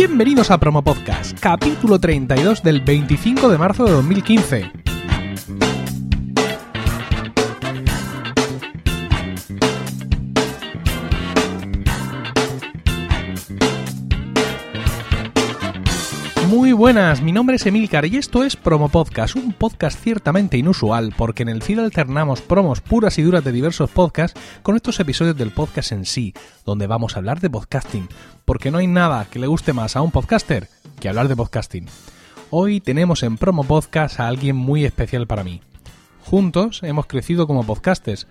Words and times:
Bienvenidos 0.00 0.52
a 0.52 0.58
Promo 0.58 0.84
Podcast, 0.84 1.36
capítulo 1.40 1.98
32 1.98 2.62
del 2.62 2.82
25 2.82 3.48
de 3.48 3.58
marzo 3.58 3.84
de 3.84 3.90
2015. 3.90 4.70
Muy 16.46 16.72
buenas, 16.72 17.20
mi 17.20 17.32
nombre 17.32 17.56
es 17.56 17.66
Emilcar 17.66 18.06
y 18.06 18.18
esto 18.18 18.44
es 18.44 18.54
Promo 18.54 18.88
Podcast, 18.88 19.34
un 19.34 19.52
podcast 19.52 20.00
ciertamente 20.00 20.56
inusual 20.56 21.12
porque 21.16 21.42
en 21.42 21.48
el 21.48 21.60
feed 21.60 21.80
alternamos 21.80 22.40
promos 22.40 22.80
puras 22.80 23.18
y 23.18 23.22
duras 23.22 23.42
de 23.42 23.50
diversos 23.50 23.90
podcasts 23.90 24.40
con 24.62 24.76
estos 24.76 25.00
episodios 25.00 25.36
del 25.36 25.50
podcast 25.50 25.90
en 25.90 26.06
sí, 26.06 26.34
donde 26.64 26.86
vamos 26.86 27.16
a 27.16 27.18
hablar 27.18 27.40
de 27.40 27.50
podcasting, 27.50 28.08
porque 28.48 28.70
no 28.70 28.78
hay 28.78 28.86
nada 28.86 29.26
que 29.30 29.38
le 29.38 29.46
guste 29.46 29.74
más 29.74 29.94
a 29.94 30.00
un 30.00 30.10
podcaster 30.10 30.70
que 30.98 31.10
hablar 31.10 31.28
de 31.28 31.36
podcasting. 31.36 31.84
Hoy 32.48 32.80
tenemos 32.80 33.22
en 33.22 33.36
Promo 33.36 33.62
Podcast 33.62 34.20
a 34.20 34.26
alguien 34.26 34.56
muy 34.56 34.86
especial 34.86 35.26
para 35.26 35.44
mí. 35.44 35.60
Juntos 36.24 36.82
hemos 36.82 37.04
crecido 37.04 37.46
como 37.46 37.66
podcasters 37.66 38.26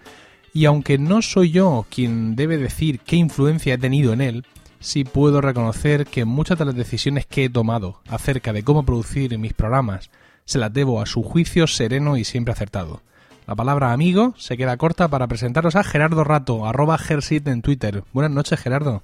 y 0.55 0.65
aunque 0.65 0.97
no 0.97 1.21
soy 1.21 1.51
yo 1.51 1.85
quien 1.91 2.35
debe 2.35 2.57
decir 2.57 2.99
qué 3.01 3.15
influencia 3.15 3.75
he 3.75 3.77
tenido 3.77 4.11
en 4.11 4.21
él, 4.21 4.45
sí 4.79 5.03
puedo 5.03 5.39
reconocer 5.39 6.07
que 6.07 6.25
muchas 6.25 6.57
de 6.57 6.65
las 6.65 6.75
decisiones 6.75 7.27
que 7.27 7.43
he 7.43 7.49
tomado 7.51 8.01
acerca 8.09 8.53
de 8.53 8.63
cómo 8.63 8.83
producir 8.83 9.37
mis 9.37 9.53
programas 9.53 10.09
se 10.45 10.57
las 10.57 10.73
debo 10.73 10.99
a 10.99 11.05
su 11.05 11.21
juicio 11.21 11.67
sereno 11.67 12.17
y 12.17 12.23
siempre 12.23 12.53
acertado. 12.53 13.03
La 13.45 13.53
palabra 13.53 13.93
amigo 13.93 14.33
se 14.35 14.57
queda 14.57 14.77
corta 14.77 15.09
para 15.09 15.27
presentaros 15.27 15.75
a 15.75 15.83
Gerardo 15.83 16.23
Rato, 16.23 16.65
arroba 16.65 16.97
Gersit 16.97 17.47
en 17.47 17.61
Twitter. 17.61 18.03
Buenas 18.13 18.31
noches, 18.31 18.59
Gerardo. 18.59 19.03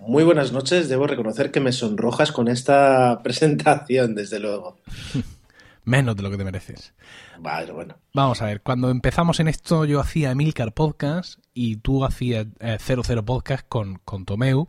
Muy 0.00 0.24
buenas 0.24 0.50
noches, 0.52 0.88
debo 0.88 1.06
reconocer 1.06 1.50
que 1.50 1.60
me 1.60 1.72
sonrojas 1.72 2.32
con 2.32 2.48
esta 2.48 3.20
presentación, 3.22 4.14
desde 4.14 4.40
luego. 4.40 4.78
Menos 5.84 6.16
de 6.16 6.22
lo 6.22 6.30
que 6.30 6.36
te 6.36 6.44
mereces. 6.44 6.94
Vale, 7.38 7.72
bueno. 7.72 7.96
Vamos 8.14 8.40
a 8.42 8.46
ver, 8.46 8.60
cuando 8.62 8.90
empezamos 8.90 9.40
en 9.40 9.48
esto 9.48 9.84
yo 9.86 9.98
hacía 10.00 10.30
Emilcar 10.30 10.72
Podcast 10.72 11.40
y 11.54 11.76
tú 11.76 12.04
hacías 12.04 12.46
eh, 12.60 12.78
00 12.78 13.24
Podcast 13.24 13.66
con, 13.68 13.98
con 14.04 14.24
Tomeu. 14.24 14.68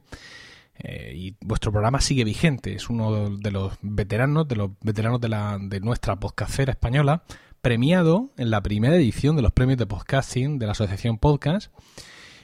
eh, 0.75 1.13
y 1.15 1.35
vuestro 1.41 1.71
programa 1.71 2.01
sigue 2.01 2.23
vigente. 2.23 2.73
Es 2.73 2.89
uno 2.89 3.29
de 3.37 3.51
los 3.51 3.73
veteranos, 3.81 4.47
de 4.47 4.55
los 4.55 4.71
veteranos 4.81 5.19
de, 5.21 5.29
la, 5.29 5.57
de 5.61 5.79
nuestra 5.79 6.15
podcastera 6.17 6.71
española, 6.71 7.23
premiado 7.61 8.31
en 8.37 8.49
la 8.49 8.61
primera 8.61 8.95
edición 8.95 9.35
de 9.35 9.41
los 9.43 9.51
premios 9.51 9.77
de 9.79 9.85
podcasting 9.85 10.59
de 10.59 10.65
la 10.65 10.71
Asociación 10.71 11.17
Podcast. 11.17 11.71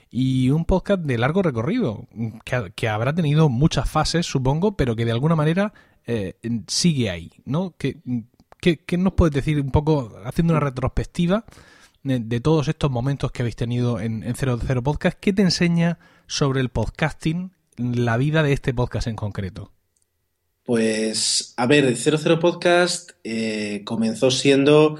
Y 0.09 0.49
un 0.51 0.65
podcast 0.65 1.01
de 1.01 1.17
largo 1.17 1.41
recorrido, 1.41 2.07
que, 2.45 2.71
que 2.75 2.87
habrá 2.87 3.13
tenido 3.13 3.49
muchas 3.49 3.89
fases, 3.89 4.25
supongo, 4.25 4.77
pero 4.77 4.95
que 4.95 5.05
de 5.05 5.11
alguna 5.11 5.35
manera 5.35 5.73
eh, 6.05 6.35
sigue 6.67 7.09
ahí, 7.09 7.31
¿no? 7.45 7.75
Que, 7.77 7.97
¿Qué, 8.61 8.77
¿Qué, 8.77 8.97
nos 8.97 9.13
puedes 9.13 9.35
decir 9.35 9.59
un 9.59 9.71
poco, 9.71 10.17
haciendo 10.25 10.53
una 10.53 10.61
retrospectiva 10.61 11.45
de, 12.03 12.19
de 12.19 12.39
todos 12.39 12.67
estos 12.69 12.89
momentos 12.89 13.31
que 13.31 13.43
habéis 13.43 13.57
tenido 13.57 13.99
en, 13.99 14.23
en 14.23 14.35
00 14.35 14.81
Podcast? 14.81 15.19
¿Qué 15.19 15.33
te 15.33 15.41
enseña 15.41 15.99
sobre 16.25 16.61
el 16.61 16.69
podcasting, 16.69 17.51
la 17.77 18.17
vida 18.17 18.43
de 18.43 18.53
este 18.53 18.73
podcast 18.73 19.07
en 19.07 19.15
concreto? 19.15 19.71
Pues, 20.63 21.53
a 21.55 21.65
ver, 21.65 21.95
00 21.95 22.39
Podcast 22.39 23.11
eh, 23.23 23.83
comenzó 23.85 24.31
siendo 24.31 24.97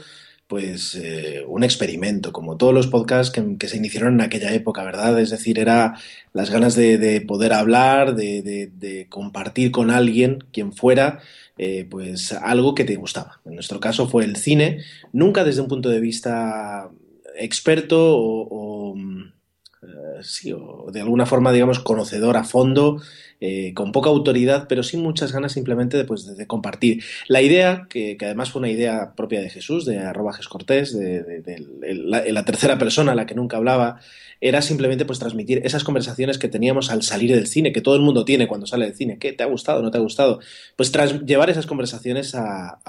pues 0.48 0.96
eh, 0.96 1.44
un 1.46 1.64
experimento, 1.64 2.32
como 2.32 2.56
todos 2.58 2.74
los 2.74 2.88
podcasts 2.88 3.32
que, 3.32 3.68
se 3.68 3.78
iniciaron 3.78 4.16
en 4.16 4.22
aquella 4.22 4.54
época, 4.54 4.84
¿verdad? 4.84 5.20
Es 5.20 5.30
decir, 5.30 5.60
era 5.60 5.96
las 6.34 6.50
ganas 6.50 6.76
de, 6.76 6.98
de 6.98 7.22
poder 7.22 7.52
hablar, 7.54 8.16
de, 8.16 9.08
compartir 9.10 9.72
con 9.72 9.92
alguien, 9.92 10.46
quien 10.54 10.72
fuera, 10.72 11.20
eh, 11.58 11.86
pues 11.90 12.32
algo 12.32 12.76
que 12.76 12.86
te 12.86 12.96
gustaba. 12.96 13.42
En 13.46 13.56
nuestro 13.56 13.80
caso 13.82 14.08
fue 14.08 14.24
el 14.24 14.38
cine, 14.38 14.84
nunca 15.12 15.44
desde 15.44 15.62
un 15.62 15.68
punto 15.68 15.90
de 15.90 16.00
vista 16.00 16.90
experto 17.36 18.18
o, 18.18 18.48
o 18.50 18.96
eh, 19.84 20.24
sí, 20.24 20.54
o 20.54 20.90
de 20.92 21.02
alguna 21.02 21.26
forma, 21.26 21.52
digamos, 21.52 21.80
conocedor 21.80 22.38
a 22.38 22.44
fondo, 22.44 23.02
eh, 23.40 23.74
con 23.76 23.92
poca 23.92 24.10
autoridad, 24.10 24.66
pero 24.68 24.82
sin 24.82 25.04
muchas 25.04 25.32
ganas 25.32 25.52
simplemente 25.52 25.96
de, 25.96 26.06
pues, 26.06 26.36
de 26.36 26.48
compartir. 26.48 27.04
La 27.28 27.42
idea, 27.44 27.86
que, 27.88 28.18
que, 28.18 28.26
además 28.26 28.50
fue 28.50 28.62
una 28.62 28.72
idea 28.72 29.14
propia 29.16 29.42
de 29.42 29.52
Jesús, 29.52 29.86
de 29.86 30.00
arroba 30.00 30.34
Cortés, 30.50 30.98
de, 30.98 31.64
la, 31.82 32.46
tercera 32.46 32.80
persona, 32.80 33.14
la 33.14 33.28
que 33.28 33.36
nunca 33.36 33.58
hablaba, 33.58 34.00
era 34.42 34.64
simplemente 34.64 35.06
pues 35.06 35.20
transmitir 35.20 35.62
esas 35.64 35.84
conversaciones 35.84 36.40
que 36.40 36.48
teníamos 36.48 36.90
al 36.90 37.04
salir 37.04 37.34
del 37.34 37.46
cine, 37.46 37.72
que 37.72 37.82
todo 37.82 37.96
el 37.96 38.02
mundo 38.02 38.26
tiene 38.26 38.48
cuando 38.48 38.66
sale 38.66 38.86
del 38.86 38.96
cine. 38.96 39.20
¿Qué 39.20 39.34
te 39.34 39.44
ha 39.44 39.48
gustado? 39.48 39.84
¿No 39.84 39.92
te 39.92 40.00
ha 40.00 40.02
gustado? 40.02 40.40
Pues 40.76 40.92
tras, 40.92 41.22
llevar 41.22 41.52
esas 41.52 41.68
conversaciones 41.68 42.34
a, 42.34 42.80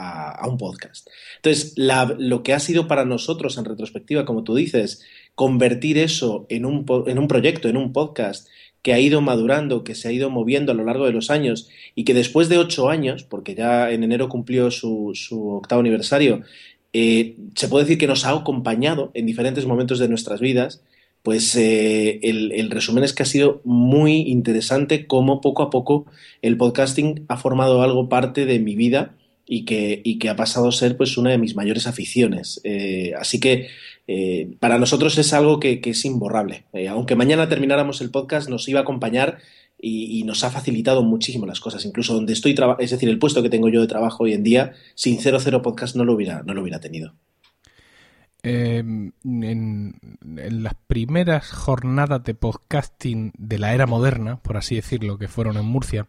un 0.47 0.57
podcast. 0.57 1.09
Entonces, 1.37 1.75
lo 1.77 2.43
que 2.43 2.55
ha 2.55 2.59
sido 2.59 2.89
para 2.89 3.05
nosotros 3.05 3.59
en 3.59 3.67
retrospectiva, 3.67 4.25
como 4.25 4.45
tú 4.45 4.55
dices, 4.55 5.05
convertir 5.35 5.99
eso 5.99 6.47
en 6.49 6.65
un, 6.65 6.87
en 7.07 7.19
un 7.19 7.29
proyecto, 7.29 7.69
en 7.69 7.77
un 7.77 7.93
podcast, 7.93 8.49
que 8.83 8.93
ha 8.93 9.01
ido 9.01 9.21
madurando, 9.21 9.85
que 9.85 9.95
se 9.95 10.09
ha 10.09 10.13
ido 10.13 10.31
moviendo 10.31 10.73
a 10.73 10.75
lo 10.75 10.85
largo 10.85 11.07
de 11.07 11.13
los 11.13 11.31
años 11.31 11.69
y 11.95 12.05
que 12.05 12.15
después 12.15 12.49
de 12.49 12.59
ocho 12.59 12.89
años, 12.89 13.25
porque 13.25 13.55
ya 13.55 13.91
en 13.91 14.05
enero 14.05 14.29
cumplió 14.29 14.71
su, 14.71 15.13
octavo 15.31 15.81
aniversario, 15.81 16.43
eh, 16.93 17.37
se 17.55 17.69
puede 17.69 17.85
decir 17.85 17.99
que 17.99 18.07
nos 18.07 18.25
ha 18.25 18.31
acompañado 18.31 19.11
en 19.15 19.27
diferentes 19.27 19.67
momentos 19.67 19.99
de 19.99 20.09
nuestras 20.09 20.41
vidas, 20.41 20.83
pues 21.23 21.55
eh, 21.57 22.21
el, 22.23 22.53
el, 22.53 22.71
resumen 22.71 23.05
es 23.05 23.13
que 23.13 23.25
ha 23.25 23.27
sido 23.27 23.61
muy 23.65 24.21
interesante 24.23 25.07
cómo 25.07 25.41
poco 25.41 25.63
a 25.63 25.71
poco 25.71 26.07
el 26.43 26.57
podcasting 26.57 27.25
ha 27.29 27.37
formado 27.37 27.83
algo 27.83 28.09
parte 28.09 28.47
de 28.47 28.61
mi 28.61 28.77
vida 28.77 29.17
y 29.49 29.65
que, 29.65 30.01
y 30.05 30.19
que 30.19 30.29
ha 30.29 30.37
pasado 30.37 30.69
a 30.69 30.73
ser 30.73 30.97
pues 30.97 31.17
una 31.17 31.31
de 31.31 31.39
mis 31.39 31.57
mayores 31.57 31.87
aficiones. 31.87 32.61
Eh, 32.65 33.13
así 33.19 33.41
que 33.41 33.69
eh, 34.11 34.57
para 34.59 34.79
nosotros 34.79 35.19
es 35.19 35.35
algo 35.35 35.61
que, 35.61 35.83
que 35.83 35.91
es 35.91 36.03
imborrable. 36.07 36.65
Eh, 36.73 36.89
aunque 36.89 37.15
mañana 37.15 37.51
termináramos 37.51 38.01
el 38.01 38.11
podcast, 38.11 38.49
nos 38.49 38.67
iba 38.67 38.81
a 38.81 38.83
acompañar 38.83 39.39
y, 39.79 40.19
y, 40.19 40.25
nos 40.25 40.43
ha 40.45 40.51
facilitado 40.51 41.03
muchísimo 41.03 41.45
las 41.45 41.61
cosas. 41.61 41.85
Incluso 41.85 42.15
donde 42.15 42.33
estoy, 42.33 42.57
es 42.79 42.91
decir, 42.91 43.11
el 43.11 43.19
puesto 43.19 43.43
que 43.43 43.51
tengo 43.51 43.69
yo 43.69 43.83
de 43.83 43.87
trabajo 43.87 44.25
hoy 44.25 44.33
en 44.33 44.43
día, 44.43 44.73
sin 44.95 45.21
00 45.21 45.61
podcast 45.61 45.95
no 45.95 46.07
lo 46.07 46.15
hubiera, 46.15 46.43
no 46.43 46.55
lo 46.55 46.63
hubiera 46.63 46.81
tenido. 46.81 47.13
Eh, 48.43 48.79
en, 48.79 49.13
en, 49.25 50.63
las 50.63 50.75
primeras 50.87 51.51
jornadas 51.51 52.25
de 52.25 52.33
podcasting 52.33 53.33
de 53.37 53.59
la 53.59 53.75
era 53.75 53.87
moderna, 53.87 54.41
por 54.41 54.57
así 54.57 54.77
decirlo, 54.77 55.19
que 55.19 55.29
fueron 55.29 55.59
en 55.59 55.67
Murcia. 55.67 56.09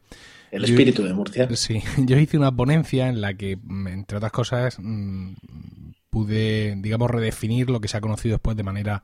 El 0.51 0.63
espíritu 0.63 1.01
yo, 1.01 1.07
de 1.09 1.13
Murcia. 1.13 1.49
Sí, 1.53 1.81
yo 2.05 2.17
hice 2.17 2.37
una 2.37 2.55
ponencia 2.55 3.09
en 3.09 3.19
la 3.19 3.33
que, 3.33 3.57
entre 3.87 4.17
otras 4.17 4.31
cosas, 4.31 4.77
mmm, 4.79 5.33
pude, 6.09 6.75
digamos, 6.77 7.09
redefinir 7.09 7.69
lo 7.69 7.79
que 7.79 7.87
se 7.87 7.97
ha 7.97 8.01
conocido 8.01 8.35
después 8.35 8.55
de 8.57 8.63
manera, 8.63 9.03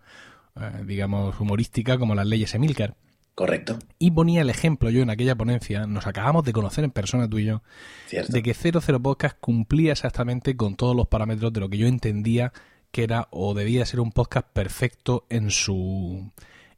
eh, 0.56 0.84
digamos, 0.86 1.40
humorística 1.40 1.98
como 1.98 2.16
las 2.16 2.28
leyes 2.28 2.54
Emilcar. 2.56 2.96
Correcto. 3.36 3.80
Y 4.00 4.12
ponía 4.12 4.42
el 4.42 4.50
ejemplo 4.50 4.90
yo 4.90 5.02
en 5.02 5.10
aquella 5.10 5.36
ponencia, 5.36 5.88
nos 5.88 6.08
acabamos 6.08 6.46
de 6.46 6.54
conocer 6.54 6.86
en 6.86 6.92
persona 6.92 7.30
tú 7.30 7.38
y 7.40 7.46
yo, 7.46 7.64
Cierto. 8.08 8.32
de 8.32 8.42
que 8.42 8.54
00 8.54 9.02
Podcast 9.02 9.38
cumplía 9.40 9.92
exactamente 9.92 10.56
con 10.56 10.76
todos 10.76 10.96
los 10.96 11.08
parámetros 11.08 11.52
de 11.52 11.60
lo 11.60 11.70
que 11.70 11.78
yo 11.78 11.88
entendía 11.88 12.54
que 12.96 13.04
era 13.04 13.28
o 13.32 13.54
debía 13.54 13.86
ser 13.86 14.00
un 14.00 14.14
podcast 14.14 14.48
perfecto 14.54 15.26
en 15.30 15.52
su, 15.52 16.32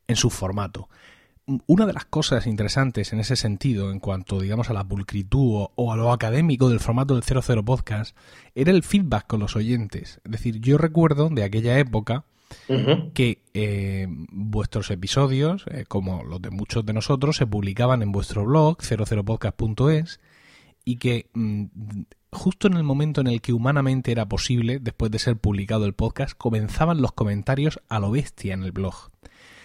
en 0.08 0.16
su 0.16 0.32
formato. 0.32 0.90
Una 1.66 1.86
de 1.86 1.94
las 1.94 2.04
cosas 2.04 2.46
interesantes 2.46 3.14
en 3.14 3.22
ese 3.22 3.38
sentido, 3.38 3.92
en 3.92 4.02
cuanto, 4.02 4.42
digamos, 4.42 4.70
a 4.70 4.74
la 4.74 4.84
pulcritud 4.84 5.68
o, 5.76 5.94
a 5.94 5.96
lo 5.96 6.12
académico 6.12 6.68
del 6.68 6.82
formato 6.82 7.16
del 7.16 7.24
00 7.24 7.64
Podcast, 7.64 8.18
era 8.54 8.72
el 8.72 8.84
feedback 8.84 9.28
con 9.28 9.40
los 9.40 9.56
oyentes. 9.56 10.20
Es 10.26 10.32
decir, 10.32 10.60
yo 10.60 10.78
recuerdo 10.78 11.30
de 11.30 11.44
aquella 11.44 11.80
época 11.80 12.26
uh 12.68 12.74
-huh. 12.74 13.14
que 13.14 13.44
eh, 13.54 14.08
vuestros 14.30 14.92
episodios, 14.92 15.64
eh, 15.72 15.86
como 15.88 16.24
los 16.26 16.42
de 16.42 16.50
muchos 16.50 16.86
de 16.86 16.92
nosotros, 16.92 17.38
se 17.38 17.48
publicaban 17.48 18.02
en 18.02 18.12
vuestro 18.12 18.44
blog, 18.44 18.80
00podcast.es, 18.82 20.20
y 20.84 20.98
que 20.98 21.30
mmm, 21.34 21.66
justo 22.32 22.68
en 22.68 22.74
el 22.74 22.84
momento 22.84 23.22
en 23.22 23.28
el 23.28 23.42
que 23.42 23.54
humanamente 23.54 24.12
era 24.12 24.28
posible, 24.28 24.80
después 24.80 25.12
de 25.12 25.20
ser 25.20 25.38
publicado 25.38 25.86
el 25.86 25.94
podcast, 25.94 26.38
comenzaban 26.38 27.02
los 27.02 27.14
comentarios 27.14 27.80
a 27.90 28.00
lo 28.00 28.12
bestia 28.12 28.54
en 28.54 28.64
el 28.64 28.72
blog. 28.72 29.12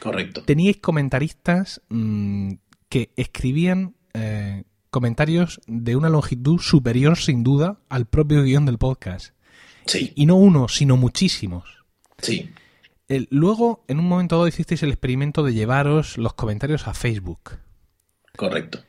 Correcto. 0.02 0.42
Teníais 0.42 0.78
comentaristas 0.78 1.80
mmm, 1.88 2.54
que 2.88 3.12
escribían 3.14 3.94
eh, 4.14 4.64
comentarios 4.90 5.60
de 5.68 5.94
una 5.94 6.08
longitud 6.08 6.58
superior, 6.58 7.16
sin 7.16 7.44
duda, 7.44 7.78
al 7.88 8.06
propio 8.06 8.42
guion 8.42 8.66
del 8.66 8.78
podcast. 8.78 9.36
Sí. 9.86 10.12
Y, 10.16 10.24
y 10.24 10.26
no 10.26 10.34
uno, 10.34 10.66
sino 10.66 10.96
muchísimos. 10.96 11.84
Sí. 12.18 12.50
El, 13.06 13.28
luego, 13.30 13.84
en 13.86 14.00
un 14.00 14.08
momento 14.08 14.34
dado, 14.34 14.48
hicisteis 14.48 14.82
el 14.82 14.90
experimento 14.90 15.44
de 15.44 15.54
llevaros 15.54 16.18
los 16.18 16.34
comentarios 16.34 16.88
a 16.88 16.94
Facebook. 16.94 17.58
Correcto. 18.36 18.80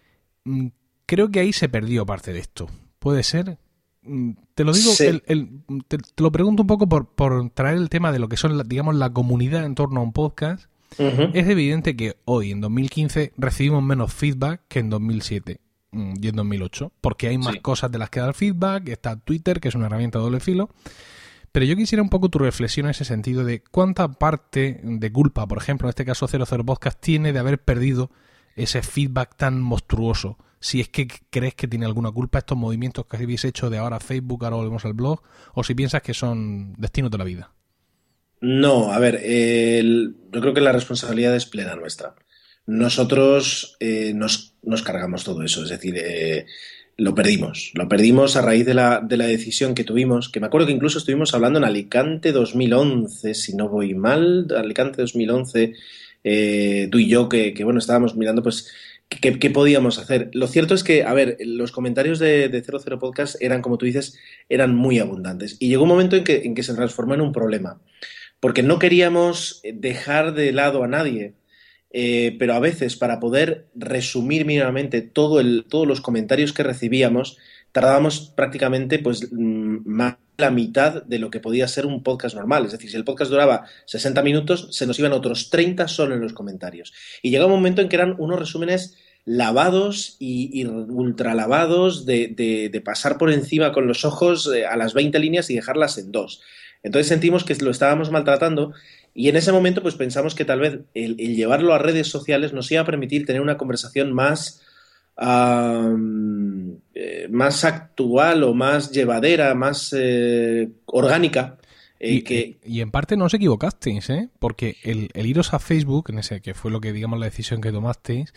Mm, 0.45 0.69
creo 1.05 1.29
que 1.29 1.41
ahí 1.41 1.53
se 1.53 1.69
perdió 1.69 2.07
parte 2.07 2.33
de 2.33 2.39
esto. 2.39 2.67
¿Puede 2.97 3.21
ser? 3.21 3.59
Mm, 4.01 4.31
te 4.55 4.63
lo 4.63 4.73
digo, 4.73 4.93
sí. 4.93 5.05
el, 5.05 5.21
el, 5.27 5.61
te, 5.87 5.99
te, 5.99 6.23
lo 6.23 6.31
pregunto 6.31 6.63
un 6.63 6.67
poco 6.67 6.89
por, 6.89 7.07
por, 7.13 7.51
traer 7.51 7.77
el 7.77 7.89
tema 7.89 8.11
de 8.11 8.17
lo 8.17 8.29
que 8.29 8.37
son, 8.37 8.67
digamos, 8.67 8.95
la 8.95 9.13
comunidad 9.13 9.63
en 9.63 9.75
torno 9.75 9.99
a 9.99 10.03
un 10.03 10.11
podcast. 10.11 10.72
Uh 10.97 11.03
-huh. 11.03 11.31
Es 11.33 11.47
evidente 11.47 11.95
que 11.95 12.17
hoy, 12.25 12.51
en 12.51 12.61
2015, 12.61 13.33
recibimos 13.37 13.83
menos 13.83 14.13
feedback 14.13 14.61
que 14.67 14.79
en 14.79 14.89
2007. 14.89 15.59
mm, 15.91 16.13
yendo 16.15 16.41
en 16.41 16.47
1008, 16.47 16.91
porque 17.01 17.27
hay 17.27 17.37
más 17.37 17.57
cosas 17.61 17.91
de 17.91 17.99
las 17.99 18.09
que 18.09 18.19
dar 18.19 18.33
feedback, 18.33 18.89
está 18.89 19.15
Twitter, 19.19 19.59
que 19.59 19.67
es 19.67 19.75
una 19.75 19.85
herramienta 19.85 20.17
de 20.17 20.23
doble 20.23 20.39
filo. 20.39 20.69
Pero 21.51 21.67
yo 21.67 21.75
quisiera 21.75 22.01
un 22.01 22.09
poco 22.09 22.29
tu 22.29 22.39
reflexión 22.39 22.87
en 22.87 22.91
ese 22.91 23.05
sentido 23.05 23.43
de 23.43 23.61
cuánta 23.61 24.07
parte 24.11 24.81
de 24.83 25.11
culpa, 25.11 25.45
por 25.47 25.59
ejemplo, 25.59 25.87
en 25.87 25.89
este 25.89 26.03
caso 26.03 26.27
00 26.27 26.65
Podcast, 26.65 26.99
tiene 26.99 27.31
de 27.31 27.37
haber 27.37 27.59
perdido 27.63 28.09
ese 28.55 28.81
feedback 28.81 29.35
tan 29.37 29.61
monstruoso. 29.61 30.39
Si 30.59 30.79
es 30.79 30.89
que 30.89 31.07
crees 31.29 31.53
que 31.53 31.67
tiene 31.67 31.85
alguna 31.85 32.09
culpa 32.09 32.39
estos 32.39 32.57
movimientos 32.57 33.05
que 33.05 33.17
habéis 33.17 33.45
hecho 33.45 33.69
de 33.69 33.77
ahora 33.77 33.99
Facebook, 33.99 34.43
ahora 34.45 34.55
volvemos 34.55 34.85
al 34.85 34.93
blog, 34.93 35.21
o 35.53 35.63
si 35.63 35.75
piensas 35.75 36.01
que 36.01 36.15
son 36.15 36.73
destinos 36.79 37.11
de 37.11 37.17
la 37.19 37.23
vida. 37.23 37.51
No, 38.43 38.91
a 38.91 38.99
ver, 38.99 39.21
yo 39.23 40.41
creo 40.41 40.53
que 40.53 40.59
la 40.59 40.73
responsabilidad 40.73 41.33
es 41.33 41.45
plena 41.45 41.77
nuestra. 41.77 42.13
Nosotros 42.65 43.77
eh, 43.79 44.11
nos, 44.13 44.53
cargamos 44.83 45.23
todo 45.23 45.43
eso, 45.43 45.63
es 45.63 45.69
decir, 45.69 45.95
eh, 45.97 46.45
lo 46.97 47.15
perdimos. 47.15 47.71
Lo 47.73 47.87
perdimos 47.87 48.35
a 48.35 48.41
raíz 48.41 48.65
de 48.65 48.73
la, 48.73 48.99
de 48.99 49.15
la, 49.15 49.27
decisión 49.27 49.73
que 49.73 49.85
tuvimos, 49.85 50.27
que 50.27 50.41
me 50.41 50.47
acuerdo 50.47 50.67
que 50.67 50.73
incluso 50.73 50.97
estuvimos 50.97 51.33
hablando 51.33 51.57
en 51.59 51.63
Alicante 51.63 52.33
2011, 52.33 53.33
si 53.33 53.55
no 53.55 53.69
voy 53.69 53.93
mal, 53.93 54.47
Alicante 54.57 55.01
2011, 55.01 55.75
eh, 56.25 56.89
tú 56.91 56.99
y 56.99 57.07
yo, 57.07 57.29
que, 57.29 57.53
bueno, 57.63 57.79
estábamos 57.79 58.17
mirando 58.17 58.43
pues 58.43 58.69
qué, 59.07 59.49
podíamos 59.51 59.99
hacer. 59.99 60.31
Lo 60.33 60.47
cierto 60.47 60.73
es 60.75 60.83
que, 60.83 61.03
a 61.03 61.13
ver, 61.13 61.37
los 61.45 61.71
comentarios 61.71 62.19
de, 62.19 62.49
de 62.49 62.61
00 62.61 62.99
Podcast 62.99 63.41
eran, 63.41 63.61
como 63.61 63.77
tú 63.77 63.85
dices, 63.85 64.19
eran 64.49 64.75
muy 64.75 64.99
abundantes. 64.99 65.55
Y 65.61 65.69
llegó 65.69 65.83
un 65.83 65.89
momento 65.89 66.17
en 66.17 66.25
que, 66.25 66.41
en 66.43 66.55
que 66.55 66.63
se 66.63 66.73
transformó 66.73 67.13
en 67.13 67.21
un 67.21 67.31
problema, 67.31 67.79
porque 68.43 68.61
no 68.61 68.77
queríamos 68.77 69.61
dejar 69.63 70.33
de 70.33 70.51
lado 70.51 70.83
a 70.83 70.87
nadie. 70.89 71.35
Eh, 71.91 72.35
pero 72.37 72.55
a 72.55 72.59
veces 72.59 72.97
para 72.97 73.21
poder 73.21 73.67
resumir 73.73 74.43
mínimamente 74.43 75.01
todo 75.01 75.39
el, 75.39 75.63
todos 75.69 75.87
los 75.87 76.01
comentarios 76.01 76.51
que 76.51 76.61
recibíamos, 76.63 77.37
tardábamos 77.71 78.33
prácticamente 78.35 78.99
pues 78.99 79.31
mm, 79.31 79.77
más 79.85 80.17
la 80.35 80.51
mitad 80.51 81.03
de 81.03 81.19
lo 81.19 81.29
que 81.29 81.39
podía 81.39 81.69
ser 81.69 81.85
un 81.85 82.03
podcast 82.03 82.35
normal. 82.35 82.65
Es 82.65 82.73
decir, 82.73 82.89
si 82.89 82.97
el 82.97 83.05
podcast 83.05 83.31
duraba 83.31 83.63
60 83.85 84.21
minutos, 84.23 84.67
se 84.71 84.87
nos 84.87 84.99
iban 84.99 85.13
otros 85.13 85.49
30 85.49 85.87
solo 85.87 86.13
en 86.13 86.19
los 86.19 86.33
comentarios. 86.33 86.91
Y 87.21 87.29
llegaba 87.29 87.53
un 87.53 87.59
momento 87.59 87.81
en 87.81 87.87
que 87.87 87.95
eran 87.95 88.13
unos 88.19 88.39
resúmenes 88.39 88.97
lavados 89.23 90.17
y, 90.19 90.65
ultra 90.65 91.33
lavados 91.33 92.05
de, 92.05 92.81
pasar 92.83 93.17
por 93.17 93.31
encima 93.31 93.71
con 93.71 93.87
los 93.87 94.03
ojos 94.03 94.51
eh, 94.53 94.65
a 94.65 94.75
las 94.75 94.93
20 94.93 95.17
líneas 95.19 95.49
y 95.49 95.55
dejarlas 95.55 95.97
en 95.97 96.11
dos. 96.11 96.41
Entonces 96.83 97.07
sentimos 97.07 97.45
que 97.45 97.55
lo 97.55 97.71
estábamos 97.71 98.11
maltratando 98.11 98.73
y 99.15 99.29
en 99.29 99.37
ese 99.37 99.51
momento 99.51 99.81
pues 99.81 99.95
pensamos 99.95 100.35
que 100.35 100.45
tal 100.45 100.59
vez 100.59 100.79
el, 100.93 101.15
llevarlo 101.15 101.73
a 101.73 101.79
redes 101.79 102.07
sociales 102.07 102.53
nos 102.53 102.71
iba 102.71 102.81
a 102.81 102.85
permitir 102.85 103.25
tener 103.25 103.41
una 103.41 103.57
conversación 103.57 104.11
más, 104.11 104.61
eh, 105.17 107.27
más 107.29 107.63
actual 107.63 108.43
o 108.43 108.53
más 108.53 108.91
llevadera, 108.91 109.55
más 109.55 109.95
eh, 109.97 110.69
orgánica. 110.85 111.57
Eh, 111.99 112.15
y, 112.15 112.21
que... 112.23 112.57
y, 112.65 112.81
en 112.81 112.91
parte 112.91 113.15
no 113.15 113.25
os 113.25 113.33
equivocasteis, 113.33 114.09
¿eh? 114.09 114.29
porque 114.39 114.75
el, 114.83 115.09
el, 115.13 115.25
iros 115.25 115.53
a 115.53 115.59
Facebook, 115.59 116.09
en 116.09 116.19
ese 116.19 116.41
que 116.41 116.53
fue 116.53 116.69
lo 116.69 116.81
que 116.81 116.91
digamos 116.91 117.17
la 117.17 117.27
decisión 117.27 117.61
que 117.61 117.71
tomasteis, 117.71 118.33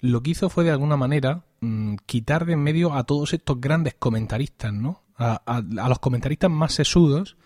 lo 0.00 0.22
que 0.22 0.30
hizo 0.30 0.50
fue 0.50 0.64
de 0.64 0.70
alguna 0.70 0.96
manera 0.96 1.44
mm, 1.60 1.96
quitar 2.06 2.46
de 2.46 2.54
en 2.54 2.62
medio 2.62 2.94
a 2.94 3.04
todos 3.04 3.32
estos 3.32 3.60
grandes 3.60 3.94
comentaristas, 3.94 4.72
¿no? 4.72 5.04
A, 5.18 5.40
a, 5.46 5.58
a 5.58 5.88
los 5.88 5.98
comentaristas 6.00 6.50
más 6.50 6.74
sesudos 6.74 7.36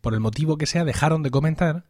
por 0.00 0.14
el 0.14 0.20
motivo 0.20 0.56
que 0.56 0.66
sea, 0.66 0.84
dejaron 0.84 1.22
de 1.22 1.30
comentar, 1.30 1.84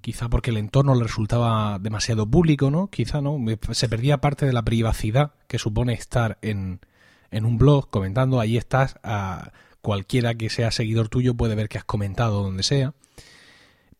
quizá 0.00 0.28
porque 0.28 0.50
el 0.50 0.56
entorno 0.56 0.94
le 0.94 1.04
resultaba 1.04 1.78
demasiado 1.78 2.26
público, 2.26 2.70
¿no? 2.70 2.88
Quizá, 2.88 3.20
¿no? 3.20 3.38
Se 3.70 3.88
perdía 3.88 4.20
parte 4.20 4.46
de 4.46 4.52
la 4.52 4.62
privacidad 4.62 5.32
que 5.46 5.58
supone 5.58 5.92
estar 5.92 6.38
en, 6.42 6.80
en 7.30 7.44
un 7.44 7.58
blog 7.58 7.90
comentando, 7.90 8.40
ahí 8.40 8.56
estás, 8.56 8.96
a 9.02 9.52
cualquiera 9.80 10.34
que 10.34 10.48
sea 10.48 10.70
seguidor 10.70 11.08
tuyo 11.08 11.34
puede 11.34 11.54
ver 11.54 11.68
que 11.68 11.78
has 11.78 11.84
comentado 11.84 12.42
donde 12.42 12.62
sea. 12.62 12.94